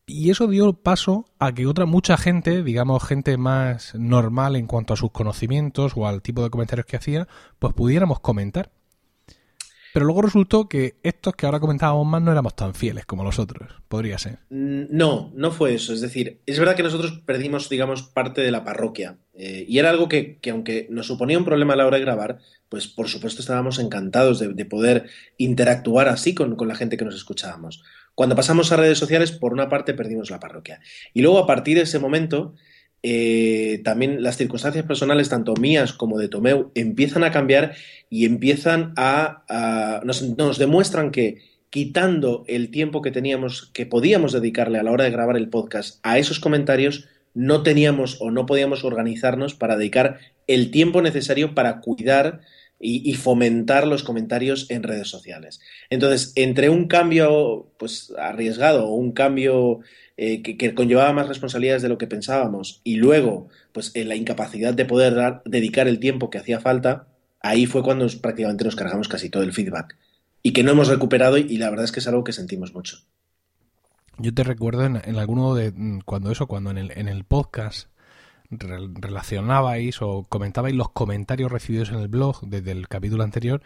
Y 0.05 0.31
eso 0.31 0.47
dio 0.47 0.73
paso 0.73 1.25
a 1.39 1.53
que 1.53 1.65
otra 1.65 1.85
mucha 1.85 2.17
gente, 2.17 2.61
digamos 2.61 3.03
gente 3.03 3.37
más 3.37 3.95
normal 3.95 4.57
en 4.57 4.67
cuanto 4.67 4.93
a 4.93 4.97
sus 4.97 5.11
conocimientos 5.11 5.93
o 5.95 6.07
al 6.07 6.21
tipo 6.21 6.43
de 6.43 6.49
comentarios 6.49 6.85
que 6.85 6.97
hacía, 6.97 7.27
pues 7.59 7.73
pudiéramos 7.73 8.19
comentar. 8.19 8.69
Pero 9.93 10.07
luego 10.07 10.23
resultó 10.23 10.67
que 10.67 10.95
estos 11.03 11.35
que 11.35 11.45
ahora 11.45 11.59
comentábamos 11.59 12.07
más 12.07 12.19
no 12.19 12.31
éramos 12.31 12.55
tan 12.55 12.73
fieles 12.73 13.05
como 13.05 13.23
los 13.23 13.37
otros. 13.37 13.69
Podría 13.87 14.17
ser. 14.17 14.39
Mm, 14.49 14.85
no, 14.89 15.31
no 15.35 15.51
fue 15.51 15.75
eso. 15.75 15.93
Es 15.93 16.01
decir, 16.01 16.41
es 16.47 16.57
verdad 16.57 16.75
que 16.75 16.81
nosotros 16.81 17.21
perdimos, 17.27 17.69
digamos, 17.69 18.01
parte 18.01 18.41
de 18.41 18.49
la 18.49 18.63
parroquia. 18.63 19.19
Eh, 19.35 19.65
y 19.67 19.77
era 19.77 19.91
algo 19.91 20.09
que, 20.09 20.39
aunque 20.51 20.87
nos 20.89 21.05
suponía 21.05 21.37
un 21.37 21.45
problema 21.45 21.73
a 21.73 21.75
la 21.75 21.85
hora 21.85 21.97
de 21.97 22.03
grabar, 22.03 22.39
pues 22.69 22.87
por 22.87 23.07
supuesto 23.07 23.41
estábamos 23.41 23.77
encantados 23.77 24.39
de, 24.39 24.65
poder 24.65 25.09
interactuar 25.37 26.07
así 26.07 26.33
con, 26.33 26.55
con 26.55 26.67
la 26.67 26.75
gente 26.75 26.97
que 26.97 27.05
nos 27.05 27.15
escuchábamos. 27.15 27.83
Cuando 28.15 28.35
pasamos 28.35 28.71
a 28.71 28.77
redes 28.77 28.97
sociales, 28.97 29.31
por 29.31 29.53
una 29.53 29.69
parte 29.69 29.93
perdimos 29.93 30.31
la 30.31 30.39
parroquia. 30.39 30.81
Y 31.13 31.21
luego, 31.21 31.37
a 31.37 31.45
partir 31.45 31.77
de 31.77 31.83
ese 31.83 31.99
momento, 31.99 32.55
eh, 33.05 33.81
también 33.83 34.23
las 34.23 34.37
circunstancias 34.37 34.85
personales, 34.85 35.27
tanto 35.27 35.55
mías 35.55 35.91
como 35.91 36.17
de 36.17 36.29
Tomeu, 36.29 36.71
empiezan 36.73 37.25
a 37.25 37.31
cambiar 37.31 37.75
y 38.09 38.23
empiezan 38.23 38.93
a, 38.95 40.01
nos, 40.05 40.57
demuestran 40.57 41.11
que 41.11 41.41
quitando 41.69 42.45
el 42.47 42.71
tiempo 42.71 43.01
que 43.01 43.11
teníamos, 43.11 43.69
que 43.73 43.85
podíamos 43.85 44.31
dedicarle 44.31 44.79
a 44.79 44.83
la 44.83 44.91
hora 44.91 45.03
de 45.03 45.11
grabar 45.11 45.35
el 45.35 45.49
podcast 45.49 45.99
a 46.03 46.17
esos 46.17 46.39
comentarios, 46.39 47.09
no 47.33 47.61
teníamos 47.61 48.21
o 48.21 48.31
no 48.31 48.45
podíamos 48.45 48.85
organizarnos 48.85 49.53
para 49.53 49.75
dedicar 49.75 50.19
el 50.47 50.71
tiempo 50.71 51.01
necesario 51.01 51.53
para 51.55 51.81
cuidar 51.81 52.39
y, 52.79 53.09
y, 53.09 53.15
fomentar 53.15 53.87
los 53.87 54.03
comentarios 54.03 54.69
en 54.69 54.83
redes 54.83 55.07
sociales. 55.07 55.61
Entonces, 55.89 56.33
entre 56.35 56.69
un 56.69 56.87
cambio 56.87 57.71
pues 57.77 58.13
arriesgado 58.17 58.87
o 58.87 58.95
un 58.95 59.13
cambio 59.13 59.81
eh, 60.15 60.41
que, 60.43 60.75
conllevaba 60.75 61.11
más 61.11 61.27
responsabilidades 61.27 61.81
de 61.81 61.89
lo 61.89 61.97
que 61.97 62.07
pensábamos 62.07 62.81
y 62.83 62.97
luego, 62.97 63.47
pues 63.71 63.91
en 63.95 64.09
la 64.09 64.15
incapacidad 64.15 64.73
de 64.73 64.85
poder 64.85 65.15
dar, 65.15 65.41
dedicar 65.45 65.87
el 65.87 65.99
tiempo 65.99 66.29
que 66.29 66.37
hacía 66.37 66.59
falta, 66.59 67.07
ahí 67.41 67.65
fue 67.65 67.81
cuando 67.81 68.07
prácticamente 68.21 68.63
nos 68.63 68.75
cargamos 68.75 69.07
casi 69.07 69.29
todo 69.29 69.41
el 69.41 69.53
feedback 69.53 69.97
y 70.43 70.53
que 70.53 70.63
no 70.63 70.71
hemos 70.71 70.87
recuperado 70.87 71.37
y, 71.37 71.57
la 71.57 71.69
verdad 71.69 71.85
es 71.85 71.91
que 71.91 71.99
es 71.99 72.07
algo 72.07 72.23
que 72.23 72.33
sentimos 72.33 72.73
mucho. 72.73 72.97
Yo 74.19 74.31
te 74.33 74.43
recuerdo 74.43 74.85
en, 74.85 75.15
alguno 75.17 75.55
de 75.55 75.71
mm, 75.71 76.01
cuando 76.05 76.31
eso, 76.31 76.45
cuando 76.45 76.69
en 76.69 76.77
el, 76.77 76.91
en 76.91 77.07
el 77.07 77.23
podcast 77.23 77.87
relacionabais 78.51 80.01
o 80.01 80.25
comentabais 80.29 80.75
los 80.75 80.89
comentarios 80.89 81.51
recibidos 81.51 81.89
en 81.89 81.95
el 81.95 82.07
blog 82.07 82.41
desde 82.41 82.71
el 82.71 82.87
capítulo 82.87 83.23
anterior, 83.23 83.63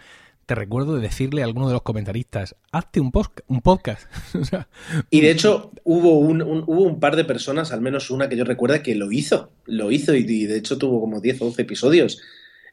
te 0.48 0.56
recuerdo 0.56 0.96
de 0.96 1.02
decirle 1.02 1.42
a 1.42 1.46
alguno 1.46 1.68
de 1.68 1.74
los 1.74 1.82
comentaristas, 1.82 2.56
hazte 2.72 3.02
un, 3.02 3.12
un 3.48 3.62
podcast. 3.62 4.08
y 5.10 5.20
de 5.20 5.30
hecho 5.30 5.72
hubo 5.84 6.18
un, 6.20 6.42
hubo 6.42 6.84
un 6.84 7.02
par 7.02 7.18
de 7.18 7.26
personas, 7.26 7.74
al 7.74 7.82
menos 7.82 8.10
una 8.10 8.30
que 8.30 8.38
yo 8.38 8.46
recuerda, 8.46 8.82
que 8.82 8.96
lo 8.96 9.12
hizo, 9.12 9.52
lo 9.66 9.92
hizo 9.92 10.16
y, 10.16 10.24
de 10.24 10.58
hecho 10.58 10.78
tuvo 10.78 11.02
como 11.02 11.20
10 11.20 11.42
o 11.42 11.46
12 11.48 11.62
episodios. 11.62 12.22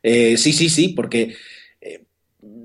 Eh, 0.04 0.36
sí, 0.36 0.52
sí, 0.52 0.68
sí, 0.68 0.90
porque 0.90 1.34
eh, 1.80 2.04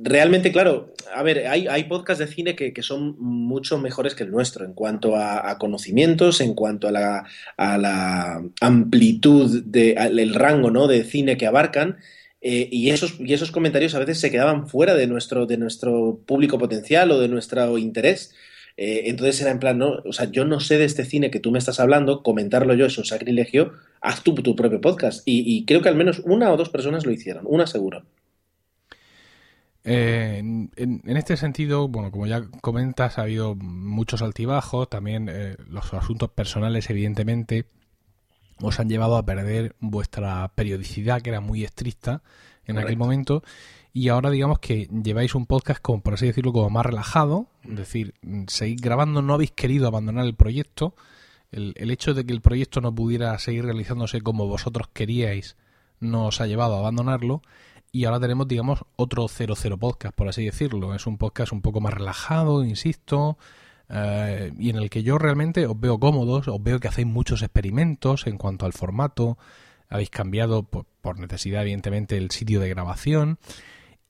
realmente, 0.04 0.52
claro, 0.52 0.94
a 1.12 1.24
ver, 1.24 1.48
hay, 1.48 1.66
hay 1.66 1.86
podcasts 1.86 2.24
de 2.24 2.32
cine 2.32 2.56
que, 2.56 2.72
son 2.84 3.16
mucho 3.18 3.80
mejores 3.80 4.14
que 4.14 4.26
el 4.26 4.32
nuestro 4.32 4.64
en 4.64 4.74
cuanto 4.74 5.16
a, 5.16 5.58
conocimientos, 5.58 6.40
en 6.40 6.54
cuanto 6.54 6.88
a 6.88 6.92
la, 6.92 7.26
a 7.58 7.78
la 7.80 8.44
amplitud, 8.62 9.64
de, 9.66 9.94
el 9.94 10.36
rango 10.36 10.70
¿no? 10.70 10.86
de 10.86 11.04
cine 11.04 11.36
que 11.36 11.48
abarcan 11.48 11.98
eh, 12.42 12.70
y, 12.72 12.90
esos, 12.90 13.20
y 13.20 13.34
esos 13.34 13.52
comentarios 13.52 13.96
a 13.96 14.00
veces 14.00 14.20
se 14.20 14.32
quedaban 14.32 14.68
fuera 14.68 14.96
de 14.96 15.08
nuestro, 15.08 15.46
de 15.46 15.58
nuestro 15.58 16.20
público 16.26 16.58
potencial 16.58 17.12
o 17.12 17.20
de 17.20 17.28
nuestro 17.28 17.78
interés. 17.78 18.34
Eh, 18.78 19.10
entonces 19.10 19.42
era 19.42 19.52
en 19.52 19.60
plan, 19.60 19.78
no, 19.78 19.98
o 20.06 20.14
sea, 20.14 20.32
yo 20.32 20.46
no 20.46 20.62
sé 20.62 20.78
de 20.78 20.86
este 20.86 21.04
cine 21.04 21.32
que 21.32 21.42
tú 21.42 21.52
me 21.52 21.60
estás 21.60 21.82
hablando, 21.82 22.24
comentarlo 22.24 22.74
yo 22.76 22.86
es 22.86 22.98
un 22.98 23.04
sacrilegio, 23.04 23.74
haz 24.00 24.24
tu, 24.24 24.34
propio 24.36 24.80
podcast. 24.80 25.22
Y, 25.26 25.66
creo 25.66 25.82
que 25.82 25.90
al 25.90 25.96
menos 25.96 26.20
una 26.20 26.52
o 26.52 26.58
dos 26.58 26.70
personas 26.70 27.06
lo 27.06 27.12
hicieron, 27.12 27.44
una 27.46 27.68
seguro. 27.68 28.06
Eh, 29.84 30.38
en, 30.38 31.02
este 31.06 31.36
sentido, 31.36 31.90
bueno, 31.90 32.10
como 32.10 32.26
ya 32.26 32.44
comentas, 32.62 33.18
ha 33.18 33.24
habido 33.24 33.56
muchos 33.56 34.22
altibajos, 34.22 34.90
también 34.90 35.30
los 35.68 35.94
asuntos 35.94 36.30
personales, 36.30 36.90
evidentemente, 36.90 37.66
os 38.62 38.80
han 38.80 38.90
llevado 38.90 39.18
a 39.18 39.26
perder 39.26 39.76
vuestra 39.80 40.48
periodicidad, 40.56 41.22
que 41.22 41.30
era 41.30 41.42
muy 41.42 41.64
estricta 41.64 42.22
en 42.66 42.78
aquel 42.78 42.98
momento, 42.98 43.44
y 43.94 44.10
ahora 44.10 44.30
digamos 44.30 44.60
que 44.60 44.88
lleváis 44.88 45.34
un 45.34 45.48
podcast 45.48 45.82
como, 45.82 46.02
por 46.02 46.14
así 46.14 46.28
decirlo, 46.28 46.54
como 46.54 46.70
más 46.70 46.86
relajado, 46.86 47.48
es 47.64 47.76
decir, 47.76 48.14
seguís 48.48 48.82
grabando, 48.82 49.22
no 49.22 49.34
habéis 49.34 49.52
querido 49.52 49.88
abandonar 49.88 50.26
el 50.26 50.36
proyecto, 50.36 50.94
el, 51.52 51.74
el 51.78 51.90
hecho 51.90 52.14
de 52.14 52.26
que 52.26 52.34
el 52.34 52.42
proyecto 52.42 52.80
no 52.80 52.94
pudiera 52.94 53.38
seguir 53.40 53.66
realizándose 53.66 54.22
como 54.22 54.46
vosotros 54.46 54.88
queríais 54.94 55.58
no 56.00 56.28
os 56.28 56.40
ha 56.42 56.48
llevado 56.48 56.76
a 56.76 56.80
abandonarlo, 56.80 57.42
y 57.92 58.06
ahora 58.06 58.20
tenemos, 58.20 58.48
digamos, 58.48 58.86
otro 58.96 59.28
00 59.28 59.78
podcast, 59.78 60.16
por 60.16 60.28
así 60.28 60.46
decirlo. 60.46 60.94
Es 60.94 61.08
un 61.08 61.18
podcast 61.18 61.52
un 61.52 61.62
poco 61.62 61.82
más 61.82 61.94
relajado, 61.94 62.64
insisto, 62.64 63.38
eh, 63.90 64.54
y 64.58 64.70
en 64.70 64.76
el 64.76 64.90
que 64.90 65.04
yo 65.04 65.18
realmente 65.18 65.66
os 65.66 65.80
veo 65.80 66.00
cómodos, 66.00 66.48
os 66.48 66.64
veo 66.64 66.80
que 66.80 66.88
hacéis 66.88 67.08
muchos 67.08 67.42
experimentos 67.42 68.28
en 68.28 68.38
cuanto 68.38 68.66
al 68.66 68.74
formato, 68.74 69.38
habéis 69.90 70.12
cambiado 70.12 70.64
por, 70.64 71.20
necesidad, 71.20 71.64
evidentemente, 71.64 72.18
el 72.18 72.30
sitio 72.30 72.60
de 72.60 72.70
grabación. 72.70 73.40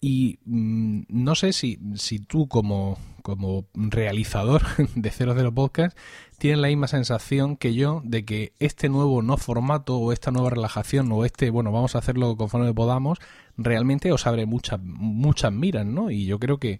Y 0.01 0.39
mm, 0.45 1.03
no 1.09 1.35
sé 1.35 1.53
si, 1.53 1.79
si 1.95 2.19
tú 2.19 2.47
como, 2.47 2.97
como 3.21 3.65
realizador 3.73 4.63
de 4.95 5.11
00 5.11 5.53
Podcast 5.53 5.97
tienes 6.37 6.59
la 6.59 6.69
misma 6.69 6.87
sensación 6.87 7.57
que 7.57 7.73
yo 7.73 8.01
de 8.05 8.23
que 8.23 8.53
este 8.59 8.87
nuevo 8.87 9.21
no 9.21 9.35
formato 9.35 9.97
o 9.97 10.13
esta 10.13 10.31
nueva 10.31 10.51
relajación 10.51 11.11
o 11.11 11.25
este, 11.25 11.49
bueno, 11.49 11.73
vamos 11.73 11.95
a 11.95 11.99
hacerlo 11.99 12.37
conforme 12.37 12.73
podamos, 12.73 13.19
realmente 13.57 14.11
os 14.13 14.25
abre 14.25 14.45
muchas, 14.45 14.79
muchas 14.81 15.51
miras, 15.51 15.85
¿no? 15.85 16.11
Y 16.11 16.25
yo 16.25 16.39
creo 16.39 16.59
que 16.59 16.79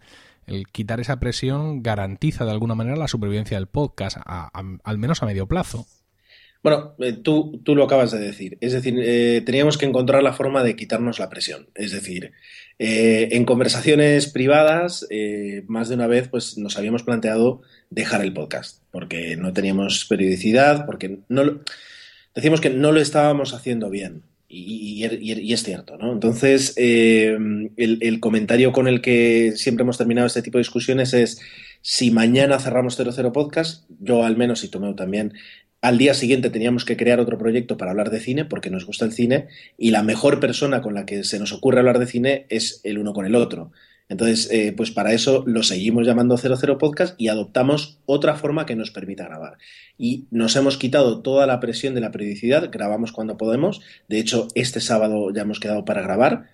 el 0.49 0.67
quitar 0.67 0.99
esa 0.99 1.19
presión 1.19 1.81
garantiza 1.83 2.45
de 2.45 2.51
alguna 2.51 2.75
manera 2.75 2.97
la 2.97 3.07
supervivencia 3.07 3.57
del 3.57 3.67
podcast, 3.67 4.17
al 4.25 4.97
menos 4.97 5.23
a 5.23 5.25
medio 5.25 5.47
plazo. 5.47 5.85
Bueno, 6.61 6.93
eh, 6.99 7.13
tú, 7.13 7.61
tú, 7.63 7.73
lo 7.73 7.85
acabas 7.85 8.11
de 8.11 8.19
decir. 8.19 8.57
Es 8.59 8.73
decir, 8.73 8.93
eh, 9.01 9.41
teníamos 9.45 9.77
que 9.77 9.85
encontrar 9.85 10.21
la 10.21 10.33
forma 10.33 10.61
de 10.61 10.75
quitarnos 10.75 11.19
la 11.19 11.29
presión. 11.29 11.69
Es 11.73 11.93
decir, 11.93 12.33
eh, 12.79 13.29
en 13.31 13.45
conversaciones 13.45 14.27
privadas, 14.27 15.07
más 15.67 15.87
de 15.87 15.95
una 15.95 16.07
vez, 16.07 16.27
pues 16.27 16.57
nos 16.57 16.77
habíamos 16.77 17.03
planteado 17.03 17.61
dejar 17.89 18.21
el 18.21 18.33
podcast, 18.33 18.83
porque 18.91 19.37
no 19.37 19.53
teníamos 19.53 20.05
periodicidad, 20.05 20.85
porque 20.85 21.19
no 21.29 21.61
decíamos 22.35 22.59
que 22.59 22.69
no 22.69 22.91
lo 22.91 22.99
estábamos 22.99 23.53
haciendo 23.53 23.89
bien. 23.89 24.23
Y, 24.51 25.03
es 25.53 25.63
cierto, 25.63 25.97
¿no? 25.97 26.11
Entonces, 26.11 26.73
el, 26.75 27.71
el, 27.77 28.19
comentario 28.19 28.71
con 28.71 28.87
el 28.87 28.99
que 28.99 29.53
siempre 29.55 29.83
hemos 29.83 29.99
terminado 29.99 30.25
este 30.25 30.41
tipo 30.41 30.57
de 30.57 30.63
discusiones 30.63 31.13
es, 31.13 31.39
si 31.81 32.09
mañana 32.09 32.57
cerramos 32.57 32.95
00 32.97 33.31
Podcast, 33.31 33.87
yo 33.99 34.23
al 34.23 34.37
menos 34.37 34.63
y 34.63 34.69
Tomeo 34.69 34.95
también, 34.95 35.33
al 35.81 35.97
día 35.97 36.13
siguiente 36.13 36.49
teníamos 36.49 36.83
que 36.83 36.97
crear 36.97 37.19
otro 37.19 37.37
proyecto 37.37 37.77
para 37.77 37.91
hablar 37.91 38.09
de 38.09 38.19
cine, 38.19 38.43
porque 38.43 38.71
nos 38.71 38.85
gusta 38.85 39.05
el 39.05 39.13
cine, 39.13 39.47
y 39.77 39.91
la 39.91 40.01
mejor 40.01 40.39
persona 40.39 40.81
con 40.81 40.95
la 40.95 41.05
que 41.05 41.23
se 41.23 41.39
nos 41.39 41.53
ocurre 41.53 41.79
hablar 41.79 41.99
de 41.99 42.07
cine 42.07 42.45
es 42.49 42.81
el 42.83 42.97
uno 42.97 43.13
con 43.13 43.25
el 43.25 43.35
otro. 43.35 43.71
Entonces, 44.09 44.49
eh, 44.51 44.73
pues 44.75 44.89
para 44.89 45.13
eso 45.13 45.43
lo 45.45 45.61
seguimos 45.61 46.05
llamando 46.05 46.35
00 46.35 46.79
Podcast 46.79 47.13
y 47.21 47.27
adoptamos 47.27 47.99
otra 48.07 48.35
forma 48.35 48.65
que 48.65 48.75
nos 48.75 48.89
permita 48.89 49.25
grabar. 49.25 49.59
Y 49.99 50.25
nos 50.31 50.55
hemos 50.55 50.77
quitado 50.77 51.21
toda 51.21 51.45
la 51.45 51.59
presión 51.59 51.93
de 51.93 52.01
la 52.01 52.11
periodicidad, 52.11 52.69
grabamos 52.71 53.11
cuando 53.11 53.37
podemos. 53.37 53.81
De 54.07 54.19
hecho, 54.19 54.47
este 54.55 54.81
sábado 54.81 55.31
ya 55.31 55.43
hemos 55.43 55.59
quedado 55.59 55.85
para 55.85 56.01
grabar. 56.01 56.47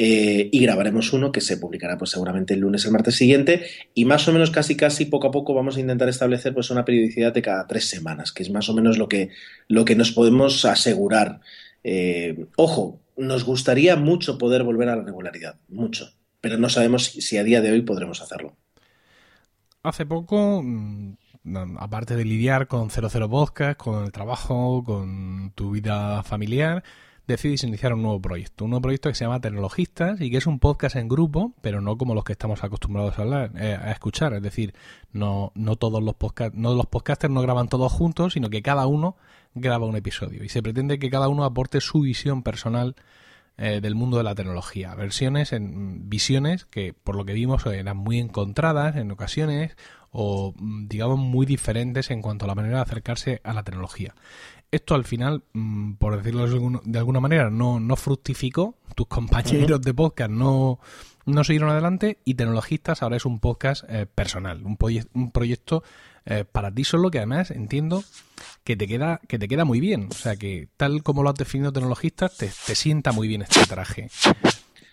Eh, 0.00 0.48
y 0.52 0.60
grabaremos 0.60 1.12
uno 1.12 1.32
que 1.32 1.40
se 1.40 1.56
publicará 1.56 1.98
pues 1.98 2.12
seguramente 2.12 2.54
el 2.54 2.60
lunes 2.60 2.84
el 2.84 2.92
martes 2.92 3.16
siguiente 3.16 3.66
y 3.94 4.04
más 4.04 4.28
o 4.28 4.32
menos 4.32 4.52
casi 4.52 4.76
casi 4.76 5.06
poco 5.06 5.26
a 5.26 5.32
poco 5.32 5.54
vamos 5.54 5.76
a 5.76 5.80
intentar 5.80 6.08
establecer 6.08 6.54
pues 6.54 6.70
una 6.70 6.84
periodicidad 6.84 7.32
de 7.32 7.42
cada 7.42 7.66
tres 7.66 7.90
semanas 7.90 8.30
que 8.30 8.44
es 8.44 8.50
más 8.50 8.68
o 8.68 8.74
menos 8.74 8.96
lo 8.96 9.08
que, 9.08 9.30
lo 9.66 9.84
que 9.84 9.96
nos 9.96 10.12
podemos 10.12 10.64
asegurar 10.64 11.40
eh, 11.82 12.46
ojo 12.54 13.00
nos 13.16 13.42
gustaría 13.42 13.96
mucho 13.96 14.38
poder 14.38 14.62
volver 14.62 14.88
a 14.88 14.94
la 14.94 15.02
regularidad 15.02 15.56
mucho 15.68 16.12
pero 16.40 16.58
no 16.58 16.68
sabemos 16.68 17.04
si 17.04 17.36
a 17.36 17.44
día 17.44 17.60
de 17.60 17.72
hoy 17.72 17.82
podremos 17.82 18.20
hacerlo 18.20 18.56
hace 19.82 20.06
poco 20.06 20.62
mm, 20.62 21.16
aparte 21.78 22.16
de 22.16 22.24
lidiar 22.24 22.66
con 22.66 22.90
00 22.90 23.28
Podcast 23.28 23.78
con 23.78 24.04
el 24.04 24.12
trabajo 24.12 24.82
con 24.84 25.52
tu 25.54 25.72
vida 25.72 26.22
familiar 26.22 26.82
decidís 27.28 27.62
iniciar 27.62 27.92
un 27.92 28.02
nuevo 28.02 28.20
proyecto. 28.20 28.64
Un 28.64 28.70
nuevo 28.70 28.82
proyecto 28.82 29.10
que 29.10 29.14
se 29.14 29.24
llama 29.24 29.40
Tecnologistas 29.40 30.20
y 30.20 30.30
que 30.30 30.38
es 30.38 30.46
un 30.46 30.58
podcast 30.58 30.96
en 30.96 31.08
grupo, 31.08 31.52
pero 31.60 31.80
no 31.82 31.96
como 31.98 32.14
los 32.14 32.24
que 32.24 32.32
estamos 32.32 32.64
acostumbrados 32.64 33.18
a 33.18 33.22
hablar, 33.22 33.52
eh, 33.56 33.78
a 33.80 33.92
escuchar. 33.92 34.32
Es 34.32 34.42
decir, 34.42 34.74
no, 35.12 35.52
no 35.54 35.76
todos 35.76 36.02
los 36.02 36.14
podcast, 36.14 36.54
no 36.54 36.74
los 36.74 36.86
podcasters 36.86 37.32
no 37.32 37.42
graban 37.42 37.68
todos 37.68 37.92
juntos, 37.92 38.32
sino 38.32 38.48
que 38.48 38.62
cada 38.62 38.86
uno 38.86 39.16
graba 39.54 39.86
un 39.86 39.94
episodio. 39.94 40.42
Y 40.42 40.48
se 40.48 40.62
pretende 40.62 40.98
que 40.98 41.10
cada 41.10 41.28
uno 41.28 41.44
aporte 41.44 41.82
su 41.82 42.00
visión 42.00 42.42
personal 42.42 42.96
eh, 43.58 43.80
del 43.80 43.94
mundo 43.94 44.16
de 44.16 44.24
la 44.24 44.34
tecnología. 44.34 44.94
Versiones 44.94 45.52
en 45.52 46.08
visiones 46.08 46.64
que, 46.64 46.94
por 46.94 47.16
lo 47.16 47.24
que 47.24 47.34
vimos, 47.34 47.66
eran 47.66 47.96
muy 47.96 48.18
encontradas 48.18 48.96
en 48.96 49.10
ocasiones 49.10 49.76
o 50.10 50.54
digamos 50.58 51.18
muy 51.18 51.44
diferentes 51.44 52.10
en 52.10 52.22
cuanto 52.22 52.46
a 52.46 52.48
la 52.48 52.54
manera 52.54 52.76
de 52.76 52.82
acercarse 52.82 53.42
a 53.44 53.52
la 53.52 53.62
tecnología 53.62 54.14
esto 54.70 54.94
al 54.94 55.04
final, 55.04 55.44
mm, 55.52 55.94
por 55.94 56.16
decirlo 56.16 56.46
de 56.84 56.98
alguna 56.98 57.20
manera, 57.20 57.50
no, 57.50 57.80
no 57.80 57.96
fructificó. 57.96 58.74
Tus 58.94 59.06
compañeros 59.08 59.80
de 59.80 59.94
podcast 59.94 60.30
no, 60.30 60.78
no 61.26 61.44
siguieron 61.44 61.70
adelante 61.70 62.18
y 62.24 62.34
Tecnologistas 62.34 63.02
ahora 63.02 63.16
es 63.16 63.24
un 63.24 63.40
podcast 63.40 63.84
eh, 63.88 64.06
personal, 64.06 64.64
un, 64.64 64.76
un 65.14 65.30
proyecto 65.30 65.82
eh, 66.28 66.44
para 66.44 66.70
ti 66.70 66.84
solo 66.84 67.10
que 67.10 67.18
además 67.18 67.50
entiendo 67.50 68.04
que 68.62 68.76
te 68.76 68.86
queda 68.86 69.20
que 69.26 69.38
te 69.38 69.48
queda 69.48 69.64
muy 69.64 69.80
bien. 69.80 70.08
O 70.10 70.14
sea 70.14 70.36
que 70.36 70.68
tal 70.76 71.02
como 71.02 71.22
lo 71.22 71.30
has 71.30 71.36
definido 71.36 71.72
Tecnologistas, 71.72 72.36
te, 72.36 72.50
te 72.66 72.74
sienta 72.74 73.12
muy 73.12 73.26
bien 73.26 73.42
este 73.42 73.64
traje. 73.66 74.08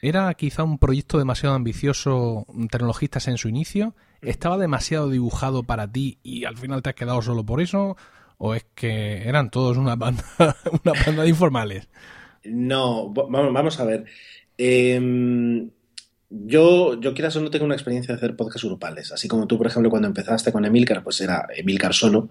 ¿Era 0.01 0.33
quizá 0.33 0.63
un 0.63 0.77
proyecto 0.77 1.17
demasiado 1.17 1.55
ambicioso 1.55 2.45
Tecnologistas 2.71 3.27
en 3.27 3.37
su 3.37 3.49
inicio? 3.49 3.95
¿Estaba 4.21 4.57
demasiado 4.57 5.09
dibujado 5.09 5.63
para 5.63 5.91
ti 5.91 6.17
y 6.23 6.45
al 6.45 6.57
final 6.57 6.81
te 6.81 6.89
has 6.89 6.95
quedado 6.95 7.21
solo 7.21 7.45
por 7.45 7.61
eso? 7.61 7.95
o 8.37 8.55
es 8.55 8.65
que 8.75 9.27
eran 9.27 9.49
todos 9.49 9.77
una 9.77 9.95
banda, 9.95 10.23
una 10.83 10.93
banda 11.05 11.23
de 11.23 11.29
informales? 11.29 11.87
No, 12.43 13.09
vamos, 13.09 13.79
a 13.79 13.85
ver. 13.85 14.05
Em, 14.57 15.69
yo, 16.43 16.99
yo 16.99 17.13
quieras 17.13 17.35
o 17.35 17.41
no 17.41 17.49
tengo 17.49 17.65
una 17.65 17.75
experiencia 17.75 18.13
de 18.13 18.17
hacer 18.17 18.35
podcasts 18.35 18.65
grupales. 18.67 19.11
Así 19.11 19.27
como 19.27 19.47
tú, 19.47 19.57
por 19.57 19.67
ejemplo, 19.67 19.89
cuando 19.89 20.07
empezaste 20.07 20.51
con 20.51 20.65
Emilcar, 20.65 21.03
pues 21.03 21.21
era 21.21 21.47
Emilcar 21.55 21.93
solo. 21.93 22.29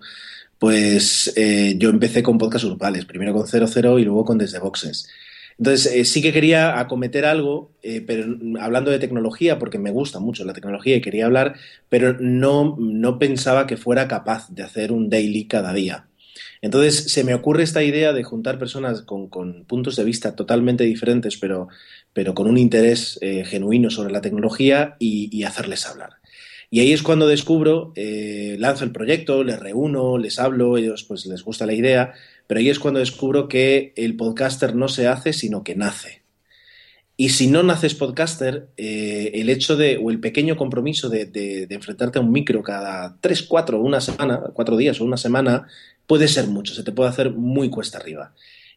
Pues 0.58 1.32
eh, 1.36 1.74
yo 1.78 1.90
empecé 1.90 2.22
con 2.22 2.38
podcasts 2.38 2.66
grupales, 2.66 3.04
primero 3.04 3.32
con 3.32 3.46
00 3.46 3.98
y 3.98 4.04
luego 4.04 4.24
con 4.24 4.38
Desde 4.38 4.58
Boxes. 4.58 5.08
Entonces, 5.58 5.92
eh, 5.92 6.04
sí 6.04 6.20
que 6.20 6.32
quería 6.32 6.80
acometer 6.80 7.24
algo, 7.24 7.72
eh, 7.82 8.00
pero 8.00 8.24
hablando 8.60 8.90
de 8.90 8.98
tecnología, 8.98 9.58
porque 9.58 9.78
me 9.78 9.92
gusta 9.92 10.18
mucho 10.18 10.44
la 10.44 10.52
tecnología 10.52 10.96
y 10.96 11.00
quería 11.00 11.26
hablar, 11.26 11.54
pero 11.88 12.16
no, 12.18 12.76
no 12.78 13.18
pensaba 13.18 13.66
que 13.66 13.76
fuera 13.76 14.08
capaz 14.08 14.48
de 14.50 14.64
hacer 14.64 14.90
un 14.90 15.08
daily 15.08 15.46
cada 15.46 15.72
día. 15.72 16.06
Entonces, 16.64 17.12
se 17.12 17.24
me 17.24 17.34
ocurre 17.34 17.62
esta 17.62 17.82
idea 17.82 18.12
de 18.12 18.24
juntar 18.24 18.58
personas 18.58 19.02
con, 19.02 19.28
puntos 19.66 19.96
de 19.96 20.04
vista 20.04 20.34
totalmente 20.34 20.84
diferentes, 20.84 21.36
pero, 21.36 21.68
pero 22.12 22.34
con 22.34 22.48
un 22.48 22.58
interés 22.58 23.18
eh, 23.20 23.44
genuino 23.44 23.90
sobre 23.90 24.12
la 24.12 24.20
tecnología 24.20 24.96
y, 24.98 25.42
hacerles 25.44 25.86
hablar. 25.86 26.10
Y 26.70 26.80
ahí 26.80 26.92
es 26.92 27.02
cuando 27.02 27.28
descubro, 27.28 27.92
lanzo 28.58 28.84
el 28.84 28.90
proyecto, 28.90 29.44
les 29.44 29.60
reúno, 29.60 30.18
les 30.18 30.40
hablo, 30.40 30.76
ellos 30.76 31.04
pues 31.04 31.26
les 31.26 31.44
gusta 31.44 31.66
la 31.66 31.74
idea 31.74 32.14
pero 32.46 32.60
ahí 32.60 32.68
es 32.68 32.78
cuando 32.78 33.00
descubro 33.00 33.48
que 33.48 33.92
el 33.96 34.16
podcaster 34.16 34.74
no 34.74 34.88
se 34.88 35.08
hace, 35.08 35.32
sino 35.32 35.64
que 35.64 35.74
nace. 35.74 36.22
Y 37.16 37.28
si 37.28 37.46
no 37.46 37.62
naces 37.62 37.94
podcaster, 37.94 38.68
eh, 38.76 39.30
el 39.34 39.48
hecho 39.48 39.76
de, 39.76 39.98
o 40.02 40.10
el 40.10 40.18
pequeño 40.18 40.56
compromiso 40.56 41.08
de, 41.08 41.66
enfrentarte 41.70 42.18
a 42.18 42.22
un 42.22 42.32
micro 42.32 42.62
cada 42.62 43.16
tres, 43.20 43.44
cuatro, 43.44 43.80
una 43.80 44.00
semana, 44.00 44.42
cuatro 44.52 44.76
días 44.76 45.00
o 45.00 45.04
una 45.04 45.16
semana, 45.16 45.68
puede 46.06 46.28
ser 46.28 46.46
mucho, 46.48 46.74
se 46.74 46.82
te 46.82 46.92
puede 46.92 47.10
hacer 47.10 47.32
muy 47.32 47.70
cuesta 47.70 47.98
arriba. 47.98 48.34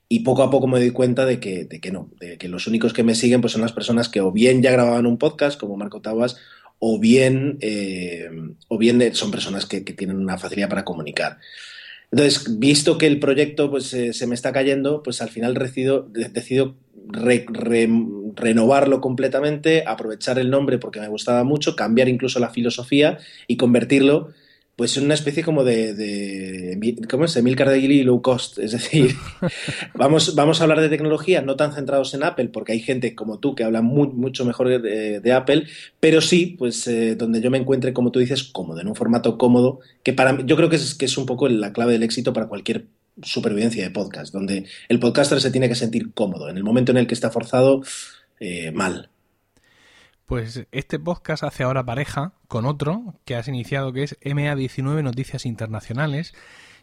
Y 0.09 0.21
poco 0.21 0.43
a 0.43 0.49
poco 0.49 0.67
me 0.67 0.79
doy 0.79 0.91
cuenta 0.91 1.25
de 1.25 1.39
que, 1.39 1.65
de 1.65 1.81
que 1.81 1.91
no, 1.91 2.09
de 2.19 2.37
que 2.37 2.47
los 2.47 2.67
únicos 2.67 2.93
que 2.93 3.03
me 3.03 3.15
siguen 3.15 3.41
pues 3.41 3.53
son 3.53 3.61
las 3.61 3.73
personas 3.73 4.07
que 4.07 4.21
o 4.21 4.31
bien 4.31 4.61
ya 4.61 4.71
grababan 4.71 5.05
un 5.05 5.17
podcast, 5.17 5.59
como 5.59 5.75
Marco 5.75 6.01
Tawas, 6.01 6.37
o 6.79 6.99
bien, 6.99 7.57
eh, 7.61 8.29
o 8.67 8.77
bien 8.77 9.13
son 9.13 9.31
personas 9.31 9.65
que, 9.65 9.81
tienen 9.81 10.17
una 10.17 10.37
facilidad 10.37 10.69
para 10.69 10.85
comunicar. 10.85 11.39
Entonces, 12.11 12.57
visto 12.57 12.97
que 12.97 13.07
el 13.07 13.19
proyecto 13.19 13.69
pues, 13.69 13.93
eh, 13.93 14.13
se 14.13 14.27
me 14.27 14.35
está 14.35 14.53
cayendo, 14.53 15.03
pues 15.03 15.21
al 15.21 15.29
final 15.29 15.53
decido 15.55 16.77
renovarlo 18.35 19.01
completamente, 19.01 19.83
aprovechar 19.85 20.39
el 20.39 20.49
nombre 20.49 20.77
porque 20.77 21.01
me 21.01 21.09
gustaba 21.09 21.43
mucho, 21.43 21.75
cambiar 21.75 22.07
incluso 22.07 22.39
la 22.39 22.49
filosofía 22.49 23.17
y 23.47 23.57
convertirlo 23.57 24.29
pues 24.77 24.95
es 24.95 25.03
una 25.03 25.15
especie 25.15 25.43
como 25.43 25.63
de, 25.63 25.95
de 25.95 27.03
¿cómo 27.09 27.25
es? 27.25 27.35
Emil 27.35 27.55
Carnegie 27.55 28.03
low 28.03 28.21
cost, 28.21 28.59
es 28.59 28.73
decir, 28.73 29.15
vamos, 29.95 30.35
vamos 30.35 30.59
a 30.59 30.63
hablar 30.63 30.81
de 30.81 30.87
tecnología 30.87 31.41
no 31.41 31.55
tan 31.55 31.73
centrados 31.73 32.13
en 32.13 32.23
Apple, 32.23 32.49
porque 32.49 32.73
hay 32.73 32.79
gente 32.79 33.15
como 33.15 33.39
tú 33.39 33.55
que 33.55 33.63
habla 33.63 33.81
mucho 33.81 34.45
mejor 34.45 34.79
de, 34.79 35.33
Apple, 35.33 35.65
pero 35.99 36.21
sí, 36.21 36.55
pues 36.59 36.87
eh, 36.87 37.15
donde 37.15 37.41
yo 37.41 37.49
me 37.49 37.57
encuentre, 37.57 37.91
como 37.91 38.11
tú 38.11 38.19
dices, 38.19 38.43
cómodo, 38.43 38.79
en 38.79 38.87
un 38.87 38.95
formato 38.95 39.35
cómodo, 39.39 39.79
que 40.03 40.13
para 40.13 40.31
mí, 40.31 40.43
yo 40.45 40.55
creo 40.55 40.69
que 40.69 40.75
es, 40.75 40.93
que 40.93 41.05
es 41.05 41.17
un 41.17 41.25
poco 41.25 41.49
la 41.49 41.73
clave 41.73 41.93
del 41.93 42.03
éxito 42.03 42.31
para 42.31 42.47
cualquier 42.47 42.85
supervivencia 43.23 43.83
de 43.83 43.89
podcast, 43.89 44.31
donde 44.31 44.65
el 44.89 44.99
podcaster 44.99 45.41
se 45.41 45.49
tiene 45.49 45.67
que 45.67 45.75
sentir 45.75 46.13
cómodo, 46.13 46.49
en 46.49 46.57
el 46.57 46.63
momento 46.63 46.91
en 46.91 46.99
el 46.99 47.07
que 47.07 47.15
está 47.15 47.31
forzado, 47.31 47.81
eh, 48.39 48.71
mal. 48.71 49.09
Pues 50.27 50.67
este 50.73 50.99
podcast 50.99 51.43
hace 51.43 51.63
ahora 51.63 51.85
pareja 51.85 52.33
con 52.49 52.65
otro 52.65 53.15
que 53.23 53.37
has 53.37 53.47
iniciado 53.47 53.93
que 53.93 54.03
es 54.03 54.19
MA19 54.19 55.01
Noticias 55.01 55.45
Internacionales 55.45 56.33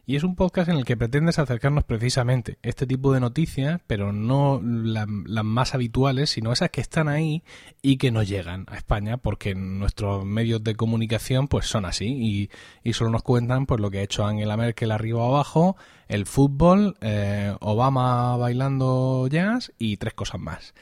y 0.07 0.17
es 0.17 0.25
un 0.25 0.35
podcast 0.35 0.71
en 0.71 0.77
el 0.77 0.87
que 0.87 0.97
pretendes 0.97 1.39
acercarnos 1.39 1.85
precisamente 1.85 2.57
este 2.63 2.87
tipo 2.87 3.13
de 3.13 3.21
noticias, 3.21 3.83
pero 3.87 4.15
no 4.15 4.63
las 4.63 5.07
más 5.45 5.75
habituales, 5.75 6.31
sino 6.31 6.55
esas 6.55 6.71
que 6.71 6.81
están 6.81 7.07
ahí 7.07 7.43
y 7.83 7.99
que 7.99 8.11
no 8.11 8.23
llegan 8.23 8.65
a 8.71 8.79
España 8.79 9.19
porque 9.19 9.55
nuestros 9.55 10.25
medios 10.25 10.65
de 10.65 10.75
comunicación 10.75 11.47
pues 11.47 11.67
son 11.67 11.85
así 11.85 12.49
y, 12.83 12.93
solo 12.95 13.11
nos 13.11 13.23
cuentan 13.23 13.67
pues 13.67 13.79
lo 13.79 13.91
que 13.91 13.99
ha 13.99 14.03
hecho 14.05 14.25
Angela 14.25 14.57
Merkel 14.57 14.91
arriba 14.91 15.19
o 15.19 15.35
abajo, 15.35 15.77
el 16.09 16.25
fútbol, 16.25 16.97
eh, 17.03 17.55
Obama 17.61 18.39
bailando 18.39 19.29
jazz 19.31 19.71
y 19.79 19.99
tres 19.99 20.15
cosas 20.15 20.41
más 20.41 20.73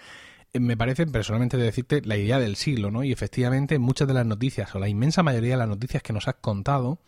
me 0.54 0.76
parece 0.76 1.06
personalmente 1.06 1.56
de 1.56 1.64
decirte 1.64 2.02
la 2.04 2.16
idea 2.16 2.38
del 2.38 2.56
siglo, 2.56 2.90
¿no? 2.90 3.04
Y 3.04 3.12
efectivamente 3.12 3.78
muchas 3.78 4.08
de 4.08 4.14
las 4.14 4.26
noticias 4.26 4.74
o 4.74 4.78
la 4.78 4.88
inmensa 4.88 5.22
mayoría 5.22 5.52
de 5.52 5.58
las 5.58 5.68
noticias 5.68 6.02
que 6.02 6.12
nos 6.12 6.28
has 6.28 6.36
contado 6.36 6.98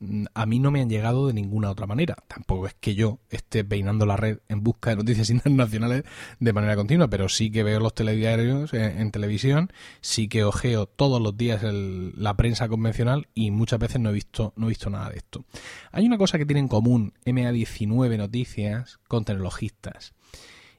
Mm, 0.00 0.26
a 0.32 0.46
mí 0.46 0.60
no 0.60 0.70
me 0.70 0.80
han 0.80 0.88
llegado 0.88 1.26
de 1.26 1.32
ninguna 1.32 1.70
otra 1.70 1.86
manera. 1.86 2.16
Tampoco 2.28 2.66
es 2.66 2.74
que 2.74 2.94
yo 2.94 3.18
esté 3.30 3.64
peinando 3.64 4.06
la 4.06 4.16
red 4.16 4.38
en 4.48 4.62
busca 4.62 4.90
de 4.90 4.96
noticias 4.96 5.30
internacionales 5.30 6.04
de 6.38 6.52
manera 6.52 6.76
continua, 6.76 7.08
pero 7.08 7.28
sí 7.28 7.50
que 7.50 7.64
veo 7.64 7.80
los 7.80 7.94
telediarios 7.94 8.72
en, 8.74 9.10
televisión, 9.10 9.72
sí 10.00 10.28
que 10.28 10.44
ojeo 10.44 10.86
todos 10.86 11.20
los 11.20 11.36
días 11.36 11.62
la 11.62 12.36
prensa 12.36 12.68
convencional 12.68 13.28
y 13.34 13.50
muchas 13.50 13.80
veces 13.80 14.00
no 14.00 14.10
he 14.10 14.12
visto 14.12 14.52
no 14.56 14.66
he 14.66 14.68
visto 14.70 14.90
nada 14.90 15.10
de 15.10 15.16
esto. 15.18 15.44
Hay 15.90 16.06
una 16.06 16.18
cosa 16.18 16.38
que 16.38 16.46
tiene 16.46 16.60
en 16.60 16.68
común 16.68 17.14
MA19 17.24 18.18
Noticias 18.18 19.00
con 19.08 19.24
tecnologistas 19.24 20.14